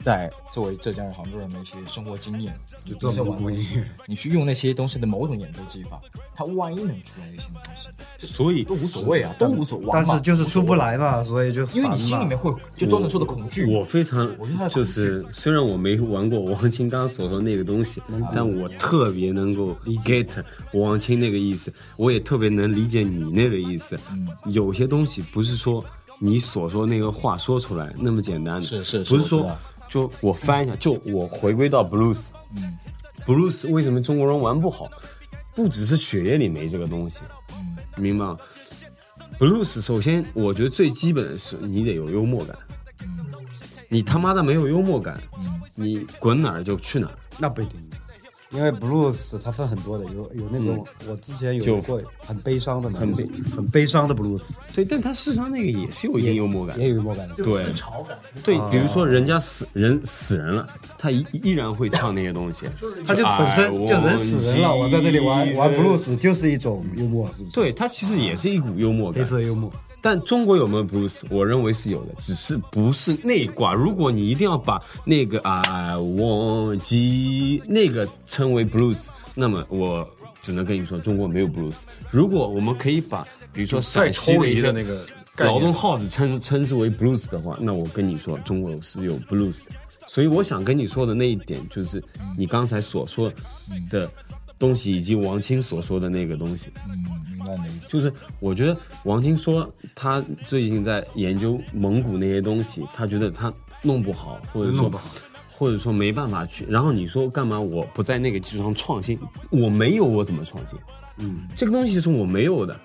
[0.00, 2.54] 在作为浙江人、杭州人的一些生活经验，
[2.84, 6.00] 就做这些蒙古玩东西， 你去用那些东西的某种演奏技法，
[6.34, 9.88] 它万一能出来一些东西，所以都无所谓啊，都无所谓。
[9.92, 14.28] 但是就是出不来，来嘛，所以就因为你心里面会就周正说的恐惧，我非常
[14.70, 18.00] 就是，虽然我没玩过王清刚刚所说的那个东西，
[18.32, 20.28] 但我特别能够 get
[20.72, 23.98] 王清那个意思，我也特别能理解你那个意思。
[24.12, 25.84] 嗯有些东西不是说
[26.18, 29.58] 你所说那个话说出来那么简单的，是是是不是说我
[29.88, 32.78] 就我翻一下，就我回归到 blues，嗯。
[33.26, 34.90] Blues 为什么中国人玩不好？
[35.54, 38.36] 不只是血液里没这个东西，嗯明白吗
[39.38, 42.56] ？blues 首先我觉得最基本的是你得有幽默感，
[43.02, 43.24] 嗯。
[43.88, 45.60] 你他妈的没有幽默感，嗯。
[45.74, 47.18] 你滚哪儿就去哪儿。
[47.38, 47.80] 那不一定，
[48.54, 56.88] 因为 blues 它分很多的，有有那种、我之前有就过很悲伤的嘛，很悲很悲伤的 blues，对，但它事实上那个也是有一定幽默感也。
[56.88, 57.34] 有幽默感的。
[57.34, 62.66] 对自嘲感，对，比如说人家死人死人了，他依依然会唱那些东西。
[63.06, 67.54] 他就本身就人死人了，我在这里玩玩 blues 哎就是一种幽默，是不是？
[67.54, 69.28] 对，他其实也是一股幽默感黑。
[69.28, 69.70] 色幽默。
[70.04, 71.22] 但中国有没有 blues？
[71.30, 73.72] 我认为是有的，只是不是那一挂。
[73.72, 80.06] 如果你一定要把那个 I want 那个称为 blues，那么我
[80.42, 81.84] 只能跟你说，中国没有 blues。
[82.10, 85.06] 如果我们可以把，比如说陕西的那个
[85.38, 89.70] 劳动号子称称之为 blues 的话，那我跟你说，中国是有 blues 的。
[90.06, 92.04] 所以我想跟你说的那一点，就是
[92.36, 93.32] 你刚才所说
[93.88, 94.06] 的
[94.58, 96.68] 东西，以及王青所说的那个东西。
[96.86, 97.23] 嗯，
[97.88, 105.08] 就是我觉得王晶说他最近在研究蒙古那些东西，他觉得他弄不好，或者说弄不好
[105.56, 106.66] 或者说没办法去。
[106.68, 109.18] 然后你说干嘛我不在那个基础上创新？
[109.50, 110.78] 我没有，我怎么创新？
[111.18, 112.78] 嗯，这个东西是我没有的。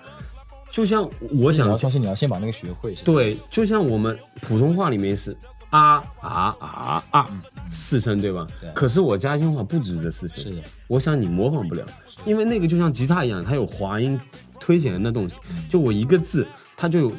[0.70, 1.02] 就像
[1.32, 2.94] 我讲相信，你要先把那个学会。
[3.04, 5.36] 对，就像我们普通话里面是
[5.70, 7.28] 啊啊啊啊
[7.72, 8.46] 四声，对吧？
[8.60, 11.84] 对可是我嘉兴话不止这四声，是的，我想你模仿不了，
[12.24, 14.16] 因为那个就像吉他一样，它有滑音、
[14.60, 15.38] 推弦的东西。
[15.68, 16.46] 就我一个字，
[16.76, 17.12] 它就有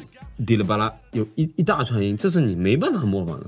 [0.46, 3.46] 滴里吧啦，有一一大串音，这是你没办法模仿的。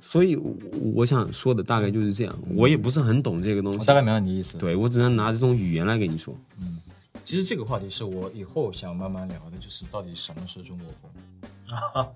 [0.00, 0.52] 所以我
[0.96, 4.58] 我想说的大概就是这样，我也不是很懂这个东西我大，概明白你的意思。
[4.58, 6.34] 对我只能拿这种语言来跟你说。
[6.60, 6.80] 嗯
[7.24, 11.78] 其实这个话题是我以后想慢慢聊的，就是到底什么是中国风。
[11.94, 12.10] 啊，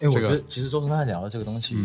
[0.00, 1.76] 因为我觉得其实周刚才聊的这个东西，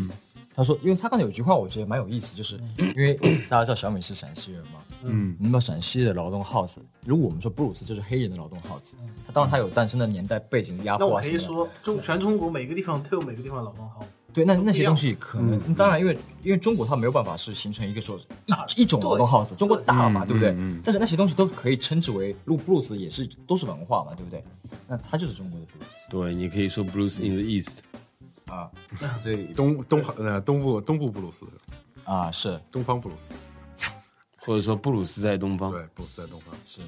[0.55, 2.59] 他说，因为他刚才有句话我觉得蛮有意思，就是
[2.95, 3.13] 因为
[3.47, 8.95] 大家知道小美是陕西人嘛，嗯，你们知道陕西的劳动号子，如果我们说布鲁斯就是黑人的劳动号子，
[9.25, 11.37] 它当然它有诞生的年代背景压那我可以。
[11.37, 14.07] 说，中全中国每个地方都有每个地方的劳动号子。
[14.33, 18.19] 对，那那些东西可能，当然，因为因为中国它没有办法是形成一个说
[18.75, 20.53] 一一种劳动号子，中国大嘛，对不对？
[20.83, 24.43] 但是那些东西都可以称之为，如果布鲁斯也是都是文化嘛，对不对？
[24.87, 26.09] 那它就是中国的布鲁斯。
[26.09, 27.79] 对，你可以说 blues in the east，
[28.47, 28.69] 啊，
[29.21, 31.45] 所以东东呃东部东部布鲁斯，
[32.03, 32.59] 啊是。
[32.69, 33.33] 东方布鲁斯，
[34.45, 35.71] 或者说布鲁斯在东方。
[35.71, 36.55] 对，布鲁斯在东方。
[36.67, 36.81] 是，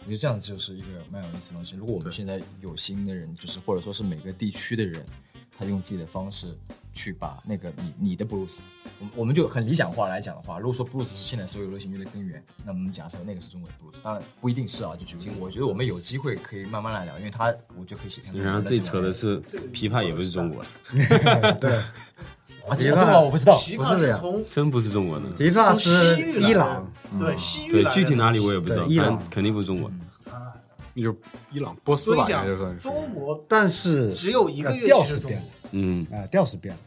[0.00, 1.76] 我觉得这样子就是一个蛮有意思的东西。
[1.76, 5.04] 如果我们现在有心的人，就是或者说是每个地区的人，
[5.56, 6.56] 他用自己的方式
[6.92, 8.60] 去把那个你你的布鲁斯，
[8.98, 19.40] 我们我们就很理想化来讲的话，如果说布鲁斯是现在所有流行乐的根源，那我们假设那个是中国的布鲁斯，当然不一定是啊，就举个例子，我觉得我们有机会可以慢慢来聊，因为他我觉得可以写然后最扯的是，
[19.72, 20.64] 琵琶也不是中国
[21.60, 21.84] 的，
[22.68, 23.56] 啊，这个这个我不知道，
[24.50, 25.26] 真不是中国的。
[25.38, 27.94] 琵琶从西是伊朗，对西域对来，的。
[27.94, 29.08] 具体哪里我也不知道，伊朗。
[29.10, 29.96] 反正肯定不是中国的。
[30.94, 31.18] 那就是
[31.50, 32.76] 伊朗波斯吧，算是。
[32.80, 35.30] 中国但是只有一个乐调器是中国。
[35.30, 36.80] 是变了，嗯，啊，调是变了。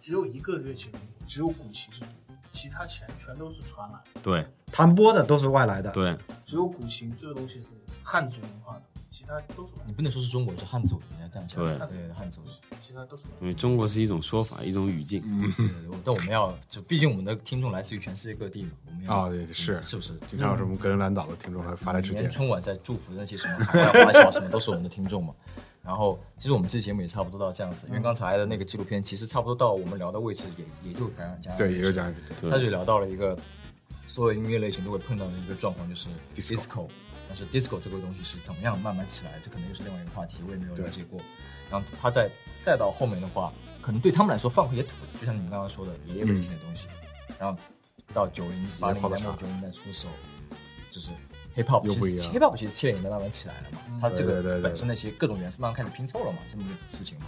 [0.00, 4.20] 只有一个乐器是中国，只有古琴是中国，其他全全都是传来的。
[4.22, 4.46] 对。
[4.72, 7.68] 弹拨的都是外来的，对，只有古琴这个东西是
[8.02, 8.82] 汉族文化的，
[9.14, 12.40] 其他都是你不能说是中国，是汉族，你要这样讲，对对汉族。
[12.44, 13.22] 是，其他都是。
[13.40, 15.22] 因为中国是一种说法，一种语境。
[15.56, 20.14] 对对但我们要就，毕竟我们的听众来自于全世界各地嘛，我们要啊对是是不是？
[20.26, 25.32] 经常有什么格陵兰岛的听众来发来致电，每年春晚在祝福那些什么海外华侨什么，都是我们的听众嘛。
[25.80, 33.38] 然后，其实我们这节目也差不多到这样子，因为刚才的那个纪录片，其实差不多到我们聊的位置也，也就刚刚讲，对，也就讲对他就聊到了一个
[34.08, 36.88] 所有音乐类型都会碰到的一个状况，就是 Disco disco。
[37.34, 41.20] 但是 disco 这个东西是怎么样慢慢起来，这可能又是另外一个话题，我也没有了解过。
[41.68, 42.30] 然后他再
[42.62, 46.86] 再到后面的话，可能对他们来说放克也土，就像你们刚刚说的，也有人听的东西。
[47.36, 47.58] 然后
[48.12, 50.12] 到九零八零年代末九零年代初的时候，
[50.92, 51.10] 就是
[51.56, 57.26] hip hop 其实又不一样 hip hop 其实七零年代慢慢起来了嘛，它这个本身那些各种元素慢慢开始拼凑了嘛，这么一个事情嘛。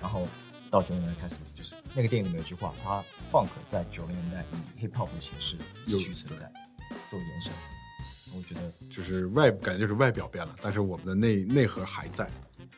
[0.00, 0.28] 然后
[0.70, 4.44] 到九零年代开始，就是那个电影里面有句话，它 funk 在九零年代
[4.76, 5.56] 以 hip hop 的形式
[5.88, 6.48] 继续存在，
[7.10, 7.52] 做延伸。
[8.36, 12.28] 我觉得就是外感觉就是外表变了，但是我们的内内核还在，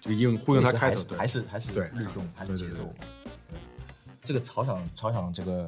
[0.00, 2.94] 就应呼应它开头，对，还是还是对律动，还是对对对节奏。
[3.50, 3.58] 对
[4.22, 5.66] 这个草场草场这个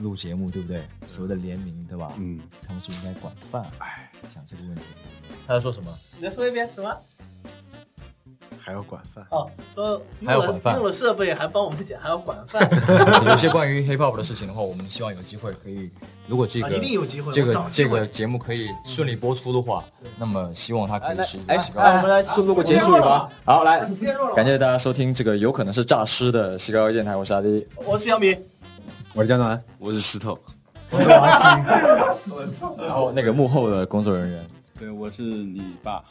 [0.00, 0.86] 录节目对不对？
[1.06, 2.12] 所谓的联名对吧？
[2.18, 3.66] 嗯，他们是不是应该管饭？
[3.78, 4.82] 哎，想这个问题。
[5.46, 5.96] 他在说什么？
[6.16, 6.94] 你再说一遍什么？
[8.58, 9.26] 还要管饭。
[9.30, 12.68] 哦，说还要管饭用了设备，还帮我们剪，还要管饭
[13.26, 15.90] 有一些关于 hip hop 的事情的话，我们希望有机会可以，
[16.28, 19.82] 如果这个、啊一定有机会这个这个节目可以顺利播出的话，
[20.18, 23.28] 那么希望它可以是一个哎我们来录个结束语吧。
[23.44, 23.80] 好，来，
[24.36, 28.36] 感谢大家收听这个有可能是诈尸的西高电台，我是阿迪，我是小米，
[29.14, 30.38] 我是江南，我是石头，
[32.78, 34.46] 然后那个幕后的工作人员。
[34.78, 36.02] 对，我是你爸。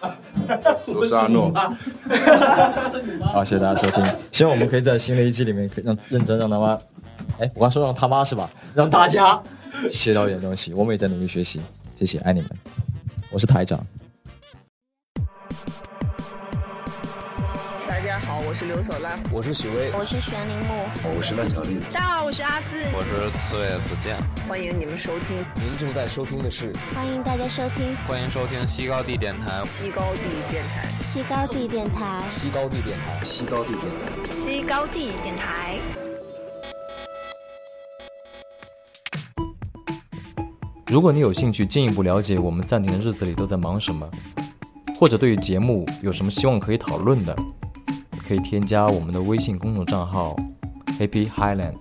[0.86, 1.52] 我是阿诺，
[3.32, 6.78] 好，谢谢大家收听，希望我们可以在新的一季里面可以让认真让他妈，
[7.38, 8.50] 哎，我刚说让他妈是吧？
[8.74, 9.40] 让大家
[9.92, 11.60] 学到一点东西，我们也在努力学习，
[11.98, 12.50] 谢谢，爱你们，
[13.30, 13.84] 我是台长。
[17.86, 19.18] 大家好，我是刘索拉。
[19.32, 21.80] 我是许巍，我是玄铃木，我是万小丽。
[21.92, 24.16] 大家好，我是阿四，我是刺猬子健。
[24.48, 36.09] 欢迎你们收听，您正在收听的是，欢迎大家收听，欢迎收听西高地电台，西高地电台，西高地电台，西高地电台，西高地电台，西高地电台。
[40.90, 44.10] 如果你有兴趣进一步了解我们暂停的日子里都在忙什么，
[44.98, 47.32] 或者对于节目有什么希望可以讨论的，
[48.26, 50.34] 可以添加我们的微信公众账号
[50.98, 51.76] Happy Highland，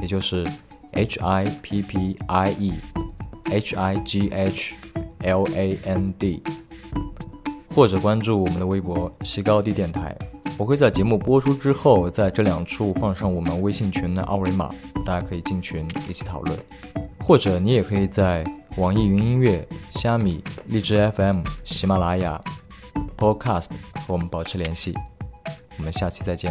[0.00, 0.46] 也就是
[0.92, 2.72] H I P P I E
[3.50, 4.74] H I G H
[5.18, 6.42] L A N D，
[7.74, 10.16] 或者关注我们的微博西高地电台。
[10.56, 14.70] 我会在节目播出之后，在这两处放上我们微信群的二维码，
[15.04, 16.58] 大家可以进群一起讨论。
[17.28, 18.42] 或者你也可以在
[18.78, 19.62] 网易云音乐、
[19.96, 22.40] 虾米、荔枝 FM、喜马拉雅、
[23.18, 24.94] Podcast 和我们保持联系。
[25.76, 26.50] 我们下期再见。